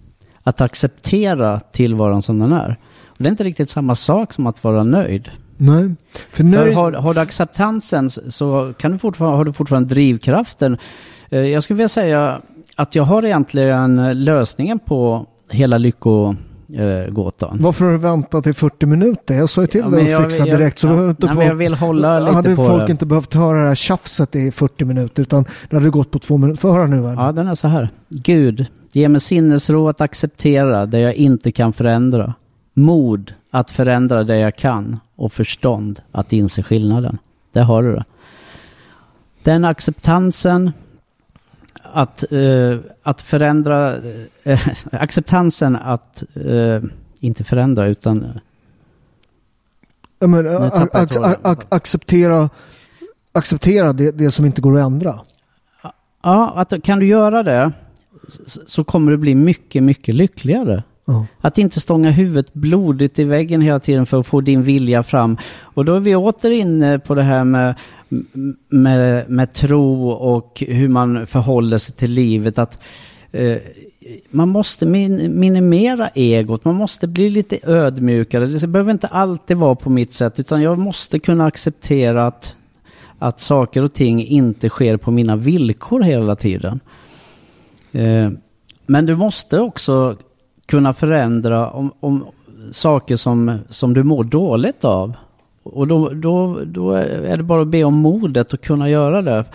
[0.49, 2.77] Att acceptera tillvaron som den är.
[3.05, 5.29] Och det är inte riktigt samma sak som att vara nöjd.
[5.57, 5.95] Nej.
[6.31, 6.75] För nöjd...
[6.75, 10.77] Har, har, du acceptansen så kan du fortfarande, har du fortfarande drivkraften.
[11.29, 12.41] Eh, jag skulle vilja säga
[12.75, 16.35] att jag har egentligen lösningen på hela lycko
[17.09, 17.57] gåtan.
[17.61, 19.35] Varför har du väntat i 40 minuter?
[19.35, 20.79] Jag sa ju till ja, dig att fixa jag, direkt.
[20.79, 22.91] Så ja, nej, på, jag vill hålla lite hade på folk det.
[22.91, 26.37] inte behövt höra det här tjafset i 40 minuter utan det hade gått på två
[26.37, 26.61] minuter.
[26.61, 27.13] Få höra nu.
[27.17, 27.89] Ja, den är så här.
[28.09, 32.33] Gud, ge mig sinnesro att acceptera det jag inte kan förändra.
[32.73, 37.17] Mod att förändra det jag kan och förstånd att inse skillnaden.
[37.51, 38.05] Där har du det.
[39.43, 40.71] Den acceptansen
[41.83, 46.83] att, uh, att förändra, uh, acceptansen att uh,
[47.19, 48.39] inte förändra utan
[50.19, 50.47] men,
[51.69, 52.49] acceptera,
[53.31, 55.19] acceptera det, det som inte går att ändra.
[56.21, 57.71] Ja, att, kan du göra det
[58.65, 60.83] så kommer du bli mycket, mycket lyckligare.
[61.05, 61.23] Oh.
[61.41, 65.37] Att inte stånga huvudet blodigt i väggen hela tiden för att få din vilja fram.
[65.61, 67.75] Och då är vi åter inne på det här med
[68.69, 72.59] med, med tro och hur man förhåller sig till livet.
[72.59, 72.79] Att
[73.31, 73.57] eh,
[74.29, 78.45] man måste min, minimera egot, man måste bli lite ödmjukare.
[78.45, 82.55] Det behöver inte alltid vara på mitt sätt, utan jag måste kunna acceptera att,
[83.19, 86.79] att saker och ting inte sker på mina villkor hela tiden.
[87.91, 88.29] Eh,
[88.85, 90.15] men du måste också
[90.65, 92.25] kunna förändra om, om
[92.71, 95.13] saker som, som du mår dåligt av.
[95.63, 99.45] Och då, då, då är det bara att be om modet att kunna göra det.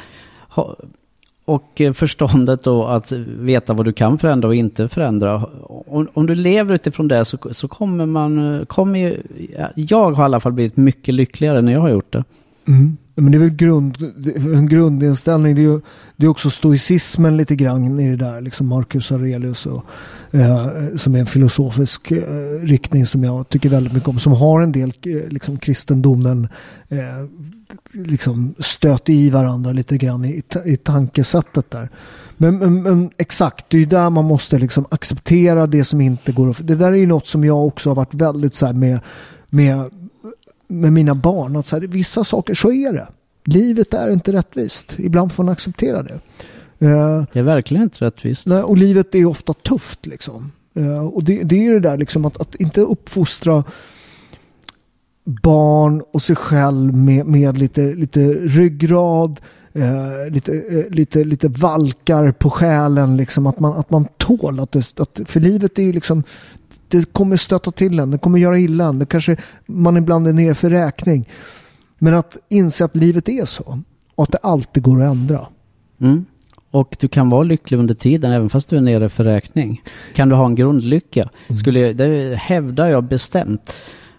[1.44, 5.44] Och eh, förståndet då att veta vad du kan förändra och inte förändra.
[5.86, 9.22] Om, om du lever utifrån det så, så kommer man, eh, kommer ju,
[9.74, 12.24] jag har i alla fall blivit mycket lyckligare när jag har gjort det.
[12.68, 12.96] Mm.
[13.14, 13.96] Men det är väl grund,
[14.36, 15.54] en grundinställning.
[15.54, 15.80] Det är, ju,
[16.16, 18.40] det är också stoicismen lite grann i det där.
[18.40, 19.84] Liksom Marcus Aurelius och,
[20.30, 24.18] eh, som är en filosofisk eh, riktning som jag tycker väldigt mycket om.
[24.18, 26.48] Som har en del eh, liksom kristendomen
[26.88, 26.98] eh,
[27.92, 31.88] liksom stöt i varandra lite grann i, i tankesättet där.
[32.36, 36.32] Men, men, men, exakt, det är ju där man måste liksom acceptera det som inte
[36.32, 36.66] går att...
[36.66, 39.00] Det där är ju något som jag också har varit väldigt så här med,
[39.50, 39.90] med
[40.68, 43.08] med mina barn att så här, vissa saker, så är det.
[43.44, 44.94] Livet är inte rättvist.
[44.98, 46.20] Ibland får man acceptera det.
[46.82, 48.46] Uh, det är verkligen inte rättvist.
[48.46, 50.52] Nej, och livet är ofta tufft liksom.
[50.76, 53.64] Uh, och det, det är det där liksom att, att inte uppfostra
[55.24, 59.40] barn och sig själv med, med lite, lite ryggrad,
[59.72, 63.16] eh, lite, eh, lite, lite valkar på själen.
[63.16, 64.60] Liksom, att, man, att man tål.
[64.60, 66.22] Att det, att, för livet är ju liksom,
[66.88, 68.98] det kommer stöta till en, det kommer göra illa en.
[68.98, 71.28] Det kanske man ibland är nere för räkning.
[71.98, 73.78] Men att inse att livet är så.
[74.14, 75.46] Och att det alltid går att ändra.
[76.00, 76.24] Mm.
[76.70, 79.82] Och du kan vara lycklig under tiden även fast du är nere för räkning.
[80.14, 81.28] Kan du ha en grundlycka?
[81.48, 81.58] Mm.
[81.58, 83.72] Skulle, det hävdar jag bestämt.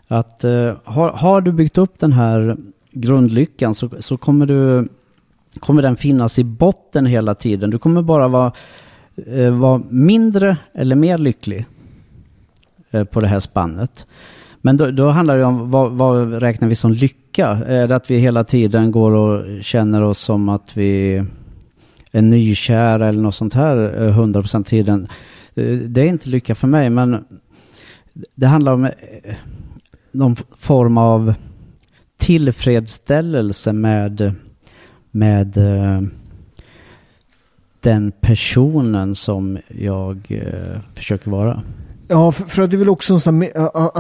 [0.08, 2.58] Att uh, har, har du byggt upp den här
[2.92, 4.90] grundlyckan så, så kommer, du,
[5.60, 7.70] kommer den finnas i botten hela tiden.
[7.70, 8.52] Du kommer bara vara,
[9.28, 11.66] uh, vara mindre eller mer lycklig.
[12.96, 14.08] Eh, på det här spannet.
[14.62, 17.48] Men då, då handlar det om vad, vad, räknar vi som lycka?
[17.68, 21.24] Är det att vi hela tiden går och känner oss som att vi
[22.12, 25.08] är nykära eller något sånt här eh, 100% tiden?
[25.56, 27.26] Eh, det är inte lycka för mig, men
[28.36, 28.90] det handlar om
[30.12, 31.34] någon form av
[32.18, 34.34] tillfredsställelse med,
[35.12, 35.58] med
[37.80, 40.42] den personen som jag
[40.94, 41.64] försöker vara.
[42.08, 43.52] Ja, för, för det är väl också en sån här,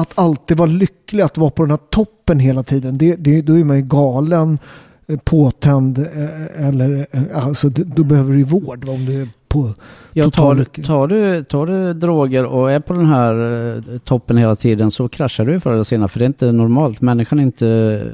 [0.02, 2.98] att alltid vara lycklig, att vara på den här toppen hela tiden.
[2.98, 4.60] Det, det, då är man ju galen,
[5.08, 9.74] eh, påtänd eh, eller eh, alltså då behöver du ju vård om du är på
[10.14, 14.92] ja, tar, tar, du, tar du droger och är på den här toppen hela tiden
[14.92, 17.02] så kraschar du förr eller senare för det är inte normalt.
[17.02, 18.12] Människan är inte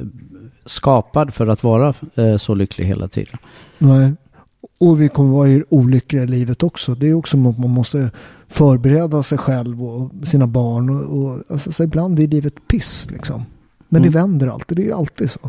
[0.65, 1.93] skapad för att vara
[2.37, 3.37] så lycklig hela tiden.
[3.77, 4.13] Nej.
[4.79, 6.95] Och vi kommer vara olyckliga i livet också.
[6.95, 8.11] Det är också att man måste
[8.47, 10.89] förbereda sig själv och sina barn.
[10.89, 13.43] Och, och alltså, så ibland är livet piss liksom.
[13.89, 14.11] Men Mm.
[14.11, 14.77] det vänder alltid.
[14.77, 15.39] Det är alltid så.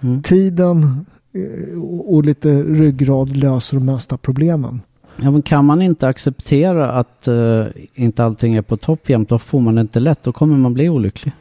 [0.00, 0.22] Mm.
[0.22, 4.80] Tiden eh, och och lite ryggrad löser de mesta problemen.
[5.16, 7.64] Ja, men kan man inte acceptera att eh,
[7.94, 10.22] inte allting är på topp jämt, då får man det inte lätt.
[10.22, 11.32] Då kommer man bli olycklig.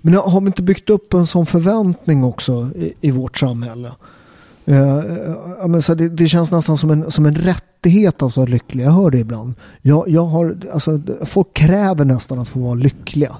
[0.00, 3.90] Men har vi inte byggt upp en sån förväntning också i, i vårt samhälle?
[4.64, 8.36] Eh, eh men så här, det, det känns nästan som en, som en rättighet att
[8.36, 8.84] vara lycklig.
[8.84, 9.54] Jag hör det ibland.
[9.82, 13.36] Jag, jag har, alltså, folk kräver nästan att få vara lyckliga.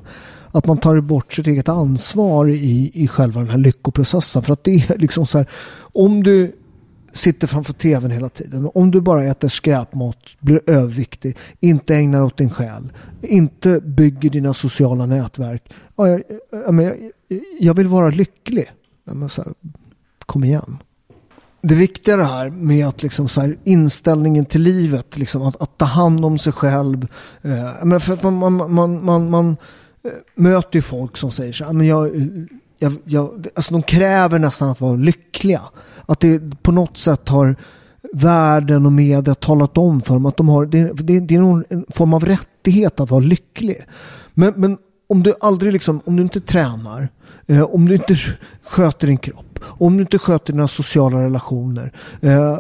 [0.53, 4.43] Att man tar bort sitt eget ansvar i, i själva den här lyckoprocessen.
[4.43, 5.47] För att det är liksom så här,
[5.93, 6.53] om du
[7.17, 8.71] sitter framför tvn hela tiden.
[8.75, 14.55] Om du bara äter skräpmat, blir överviktig, inte ägnar åt din själ, inte bygger dina
[14.55, 15.73] sociala nätverk.
[15.97, 16.95] Ja, jag, jag, jag,
[17.61, 18.73] jag vill vara lycklig.
[19.05, 19.53] Ja, men så här,
[20.27, 20.79] kom igen.
[21.67, 25.79] Det viktiga det här med att liksom så här, inställningen till livet, liksom att, att
[25.79, 27.09] ta hand om sig själv.
[27.43, 29.57] Eh, men för att man, man, man, man, man
[30.05, 32.11] eh, möter ju folk som säger så här, ah, men jag,
[32.79, 35.61] jag, jag, alltså de kräver nästan att vara lyckliga.
[36.07, 37.57] Att det på något sätt har
[38.13, 41.65] världen och media talat om för dem att de har, det, det, det är någon
[41.69, 43.85] en form av rättighet att vara lycklig.
[44.35, 47.09] Men, men om du aldrig liksom, om du inte tränar,
[47.47, 48.17] eh, om du inte
[48.65, 52.59] sköter din kropp, om du inte sköter dina sociala relationer, eh,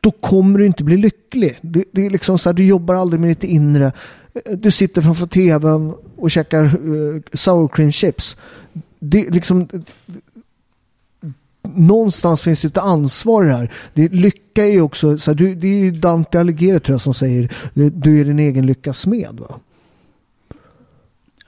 [0.00, 1.58] då kommer du inte bli lycklig.
[1.62, 3.92] Det, det är liksom så här, du jobbar aldrig med ditt inre.
[4.34, 8.36] Eh, du sitter framför tvn och käkar eh, sour cream chips.
[8.98, 9.68] Det är liksom
[11.62, 13.72] någonstans finns det ett ansvar här.
[13.94, 17.00] Det, lycka är ju också, så här, du, det är ju Dante Alighieri tror jag
[17.00, 19.40] som säger du är din egen lyckas smed.
[19.40, 19.60] Va?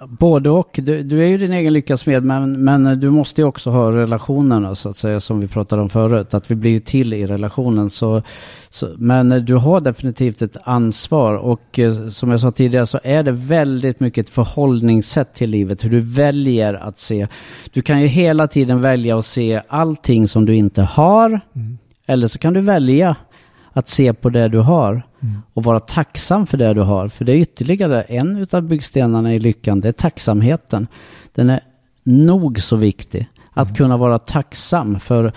[0.08, 0.80] Både och.
[0.82, 3.92] Du, du är ju din egen lyckas med, men, men du måste ju också ha
[3.92, 6.34] relationerna så att säga, som vi pratade om förut.
[6.34, 7.90] Att vi blir till i relationen.
[7.90, 8.22] Så,
[8.70, 13.22] så, men du har definitivt ett ansvar och eh, som jag sa tidigare så är
[13.22, 15.84] det väldigt mycket ett förhållningssätt till livet.
[15.84, 17.26] Hur du väljer att se.
[17.72, 21.40] Du kan ju hela tiden välja att se allting som du inte har.
[22.06, 23.16] Eller så kan du välja
[23.72, 25.02] att se på det du har
[25.54, 27.08] och vara tacksam för det du har.
[27.08, 30.86] För det är ytterligare en utav byggstenarna i lyckan, det är tacksamheten.
[31.34, 31.60] Den är
[32.02, 33.26] nog så viktig.
[33.54, 35.32] Att kunna vara tacksam för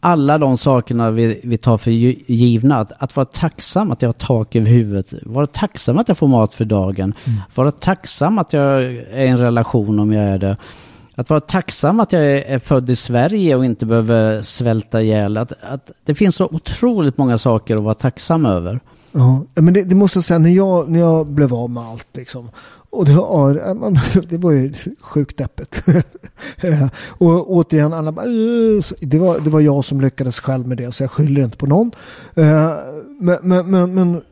[0.00, 2.78] alla de sakerna vi, vi tar för gi- givna.
[2.78, 5.14] Att, att vara tacksam att jag har tak över huvudet.
[5.22, 7.14] Vara tacksam att jag får mat för dagen.
[7.54, 10.56] Vara tacksam att jag är i en relation om jag är det.
[11.18, 15.36] Att vara tacksam att jag är, född i Sverige och inte behöver svälta ihjäl.
[15.36, 18.80] Att, att det finns så otroligt många saker att vara tacksam över.
[19.12, 22.08] Ja, men det, det måste jag säga, när jag, när jag blev av med allt
[22.12, 22.50] liksom.
[22.90, 23.98] Och det, var, man,
[24.28, 25.84] det var ju sjukt deppigt.
[27.18, 28.26] och återigen, alla bara,
[29.00, 31.66] det, var, det var jag som lyckades själv med det, så jag skyller inte på
[31.66, 31.90] någon.
[32.34, 32.72] Eh,
[33.20, 34.22] men, men, men, men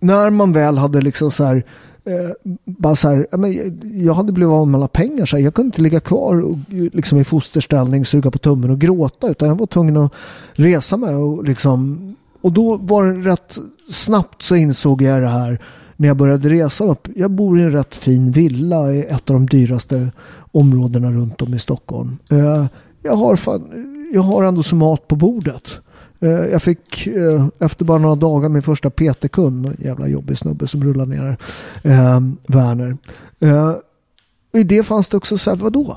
[0.00, 1.64] när man väl hade liksom så här,
[2.04, 2.30] eh,
[2.64, 3.72] bara så här, men
[4.04, 5.26] jag hade blivit av med alla pengar.
[5.26, 8.78] Så här, jag kunde inte ligga kvar och, liksom i fosterställning, suga på tummen och
[8.78, 9.28] gråta.
[9.28, 10.12] Utan jag var tvungen att
[10.52, 11.14] resa mig.
[11.14, 12.00] Och, liksom,
[12.40, 13.58] och då var det rätt
[13.90, 15.58] snabbt så insåg jag det här
[15.96, 17.08] när jag började resa upp.
[17.16, 20.12] Jag bor i en rätt fin villa i ett av de dyraste
[20.52, 22.16] områdena runt om i Stockholm.
[22.30, 22.66] Eh,
[23.02, 23.64] Jag har, fan,
[24.14, 25.62] jag har ändå som mat på bordet.
[26.24, 30.68] Eh, jag fick eh, efter bara några dagar min första PT-kund, en jävla jobbig snubbe
[30.68, 31.36] som rullar ner
[31.82, 32.96] eh, Werner.
[33.40, 33.74] Eh,
[34.52, 35.96] I det fanns det också så här, vadå?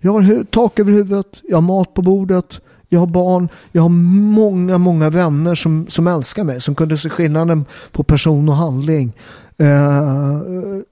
[0.00, 3.88] Jag har tak över huvudet, jag har mat på bordet, jag har barn, jag har
[3.88, 9.12] många, många vänner som, som älskar mig, som kunde se skillnaden på person och handling.
[9.56, 10.38] Eh,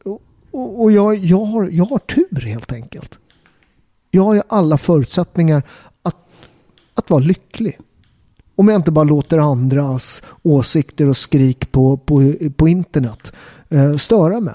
[0.05, 0.23] och
[0.57, 3.19] och jag, jag, har, jag har tur helt enkelt.
[4.11, 5.63] Jag har ju alla förutsättningar
[6.97, 7.79] att, vara lycklig.
[8.57, 13.33] Om jag inte bara låter andras åsikter och skrik på, på, på internet
[13.69, 14.55] eh, störa mig.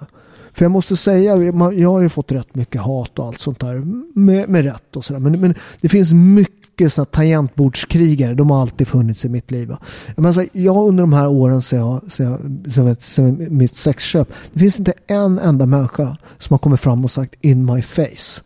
[0.53, 1.35] För jag måste säga,
[1.71, 3.81] jag har ju fått rätt mycket hat och allt sånt där.
[4.19, 5.19] Med, med rätt och sådär.
[5.19, 8.33] Men, men det finns mycket sådana tangentbordskrigare.
[8.33, 9.75] De har alltid funnits i mitt liv.
[10.15, 12.87] Men Jag, så här, jag har under de här åren sedan jag, sedan jag, sedan
[12.87, 14.29] jag, sedan mitt sexköp.
[14.53, 18.41] Det finns inte en enda människa som har kommit fram och sagt in my face.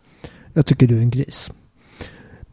[0.52, 1.50] Jag tycker du är en gris.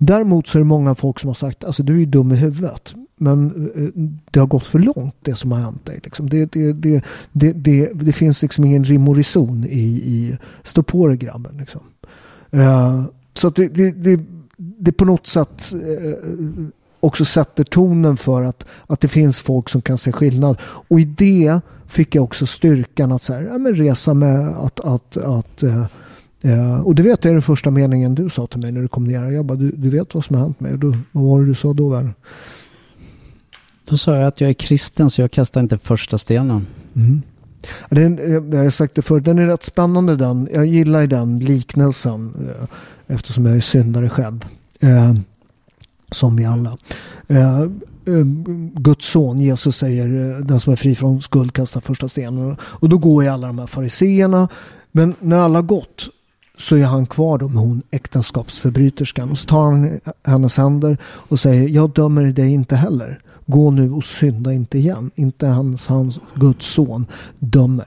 [0.05, 2.35] Däremot så är det många folk som har sagt alltså du är ju dum i
[2.35, 2.93] huvudet.
[3.15, 5.99] Men eh, det har gått för långt det som har hänt dig.
[6.03, 6.29] Liksom.
[6.29, 10.83] Det, det, det, det, det, det finns liksom ingen rim och reson i, i stå
[10.83, 11.57] på dig grabben.
[11.57, 11.81] Liksom.
[12.51, 14.19] Eh, så att det, det, det,
[14.57, 16.65] det på något sätt eh,
[16.99, 20.57] också sätter tonen för att, att det finns folk som kan se skillnad.
[20.63, 24.79] Och i det fick jag också styrkan att så här, ja, men resa med att,
[24.79, 25.85] att, att eh,
[26.45, 28.87] Eh, och det vet jag är den första meningen du sa till mig när du
[28.87, 29.23] kom ner.
[29.23, 30.73] Jag bara, du, du vet vad som har hänt mig.
[30.73, 32.13] Och då, vad var det du sa då, Werner?
[33.89, 36.67] Då sa jag att jag är kristen så jag kastar inte första stenen.
[36.95, 37.21] Mm.
[37.89, 40.49] Den, eh, jag har sagt det förr, den är rätt spännande den.
[40.53, 42.67] Jag gillar den liknelsen eh,
[43.15, 44.45] eftersom jag är syndare själv.
[44.79, 45.13] Eh,
[46.11, 46.77] som vi alla.
[47.27, 48.25] Eh, eh,
[48.73, 50.07] Guds son, Jesus säger
[50.41, 52.55] den som är fri från skuld kastar första stenen.
[52.61, 54.49] Och då går ju alla de här fariseerna.
[54.91, 56.09] Men när alla har gått
[56.63, 59.31] så är han kvar då med hon äktenskapsförbryterskan.
[59.31, 63.19] Och så tar han hennes händer och säger jag dömer dig inte heller.
[63.45, 65.11] Gå nu och synda inte igen.
[65.15, 67.05] Inte hans, hans Guds son
[67.39, 67.85] dömer.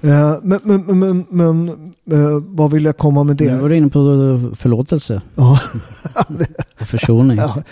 [0.00, 1.68] Eh, men men, men, men
[2.10, 3.54] eh, vad vill jag komma med det?
[3.54, 4.00] Nu var du inne på
[4.56, 5.60] förlåtelse Ja.
[6.80, 7.38] och försoning.
[7.38, 7.62] Ja,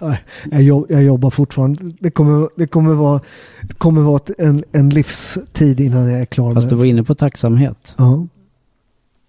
[0.00, 0.16] ja,
[0.60, 1.92] jag, jag jobbar fortfarande.
[2.00, 3.20] Det kommer, det kommer vara,
[3.62, 7.04] det kommer vara en, en livstid innan jag är klar Fast du med var inne
[7.04, 7.94] på tacksamhet.
[7.98, 8.26] Ja,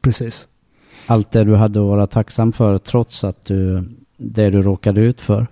[0.05, 0.47] precis.
[1.07, 5.21] Allt det du hade att vara tacksam för trots att du, det du råkade ut
[5.21, 5.47] för.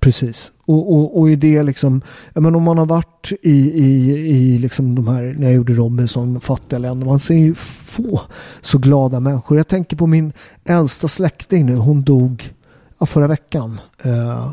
[0.00, 0.50] Precis.
[0.64, 2.02] Och, och, och i det liksom,
[2.34, 6.40] men om man har varit i, i, i liksom de här, när jag gjorde Robinson,
[6.40, 8.20] fattiga länder, man ser ju få
[8.60, 9.56] så glada människor.
[9.56, 10.32] Jag tänker på min
[10.64, 12.54] äldsta släkting nu, hon dog
[12.98, 13.80] ja, förra veckan.
[14.02, 14.50] Eh,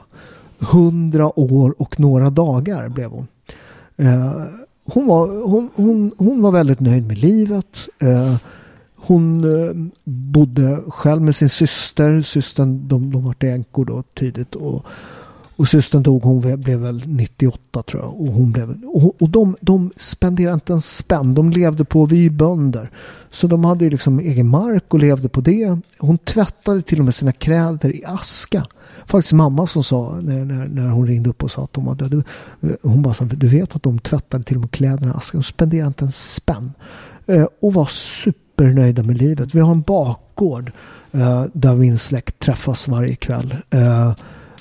[0.59, 3.27] Hundra år och några dagar blev hon.
[3.97, 4.43] Eh,
[4.85, 7.87] hon, var, hon, hon, hon var väldigt nöjd med livet.
[7.99, 8.35] Eh,
[8.95, 12.21] hon eh, bodde själv med sin syster.
[12.21, 14.55] Systern, de, de var änkor då tidigt.
[14.55, 14.85] Och,
[15.55, 18.21] och systern dog, hon blev väl 98 tror jag.
[18.21, 21.33] Och, hon blev, och, och de, de spenderade inte en spänn.
[21.33, 22.91] De levde på, vi är bönder.
[23.31, 25.77] Så de hade ju liksom egen mark och levde på det.
[25.99, 28.65] Hon tvättade till och med sina kläder i aska.
[29.05, 31.95] Faktiskt mamma som sa när, när, när hon ringde upp och sa att de var
[31.95, 32.23] döda.
[32.61, 35.39] Eh, hon bara sa, du vet att de tvättade till och med kläderna i asken.
[35.39, 36.71] De spenderade inte en spänn.
[37.25, 39.55] Eh, och var supernöjda med livet.
[39.55, 40.71] Vi har en bakgård
[41.11, 43.55] eh, där min släkt träffas varje kväll.
[43.69, 44.13] Eh,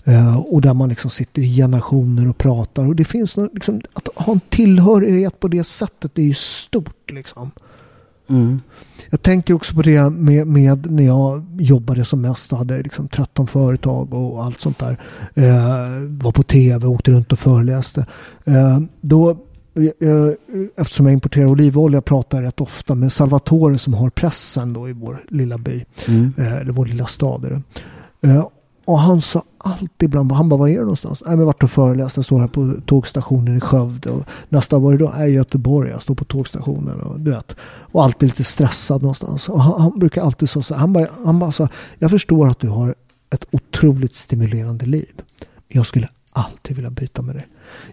[0.05, 2.87] eh och där man liksom sitter i generationer och pratar.
[2.87, 6.35] Och det finns något, liksom, att ha en tillhörighet på det sättet det är ju
[6.35, 7.51] stort liksom.
[8.29, 8.61] Mm.
[9.13, 13.09] Jag tänker också på det med, med när jag jobbade som mest och hade liksom
[13.09, 14.99] 13 företag och allt sånt där.
[15.35, 15.89] Eh,
[16.23, 18.07] var på tv, åkte runt och föreläste.
[18.45, 19.37] Eh, då, eh,
[20.77, 24.93] eftersom jag importerar olivolja pratar jag rätt ofta med Salvatore som har pressen då i
[24.93, 25.85] vår lilla by.
[26.09, 26.33] Mm.
[26.39, 27.63] Eh, eller vår lilla stad.
[28.85, 31.23] Och han sa alltid ibland, han bara, var är du någonstans?
[31.27, 34.11] Nej men vart och föreläste, jag står här på tågstationen i Skövde.
[34.11, 37.57] Och nästa var det då, Nej i Göteborg, jag står på tågstationen och du vet.
[37.63, 39.49] Och alltid lite stressad någonstans.
[39.49, 41.69] Och han, han brukar alltid säga så här, han bara, han bara sa,
[41.99, 42.95] jag förstår att du har
[43.31, 45.23] ett otroligt stimulerande liv.
[45.69, 47.47] Jag skulle alltid vilja byta med dig.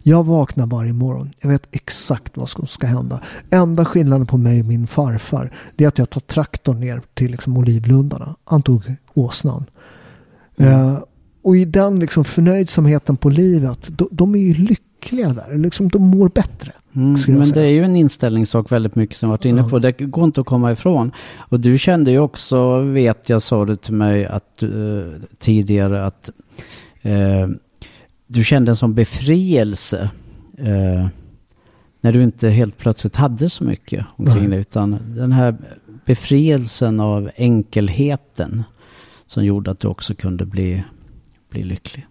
[0.04, 1.32] Jag vaknar varje morgon.
[1.40, 3.22] Jag vet exakt vad som ska hända.
[3.50, 7.32] Enda skillnaden på mig och min farfar det är att jag tar traktorn ner till
[7.32, 8.36] liksom olivlundarna.
[8.44, 9.66] Han tog åsnan.
[10.60, 11.00] Eh,
[11.42, 15.58] och i den liksom förnöjsamheten på livet, de, de är ju lyckliga där.
[15.58, 16.72] Liksom, de mår bättre.
[16.96, 19.80] Mm, men det är ju en inställningssak väldigt mycket som jag varit inne på.
[19.80, 21.12] Det går inte att komma ifrån.
[21.38, 24.70] Och du kände ju också, vet jag, sa du till mig att, eh,
[25.38, 26.30] tidigare att
[27.02, 27.48] eh,
[28.28, 30.10] du kände en sån befrielse.
[30.58, 31.08] eh,
[32.02, 34.60] när du inte helt plötsligt hade så mycket omkring dig.
[34.60, 35.56] Utan den här
[36.06, 38.64] befrielsen av enkelheten
[39.30, 40.84] som gjorde att du också kunde bli,
[41.50, 42.08] bli lycklig.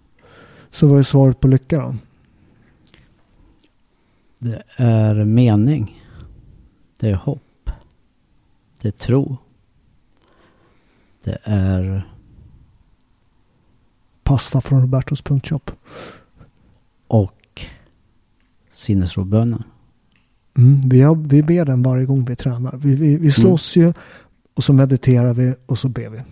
[0.70, 1.94] Så vad är svaret på lycka då?
[4.38, 6.02] Det är mening.
[6.98, 7.70] Det är hopp.
[8.80, 9.36] Det är tro.
[11.24, 12.08] Det är...
[14.22, 15.70] Pasta från Robertos punktshop.
[17.06, 17.66] Och
[18.72, 19.62] sinnesrobönen.
[20.56, 22.76] Mm, vi, har, vi ber den varje gång vi tränar.
[22.76, 23.92] Vi, vi, vi slåss ju
[24.54, 26.22] och så mediterar vi och så ber vi.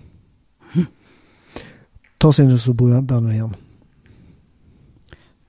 [2.19, 3.57] Ta sinnesrobönen igen.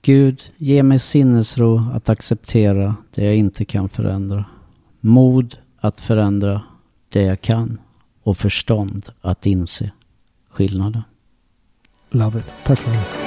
[0.02, 4.46] Gud, ge mig sinnesro att acceptera det jag inte kan förändra.
[5.00, 6.62] Mod att förändra
[7.10, 7.78] det jag kan.
[8.24, 9.92] Och förstånd att inse
[10.50, 11.02] skillnaden.
[12.10, 12.54] Love it.
[12.64, 13.27] Tack för det.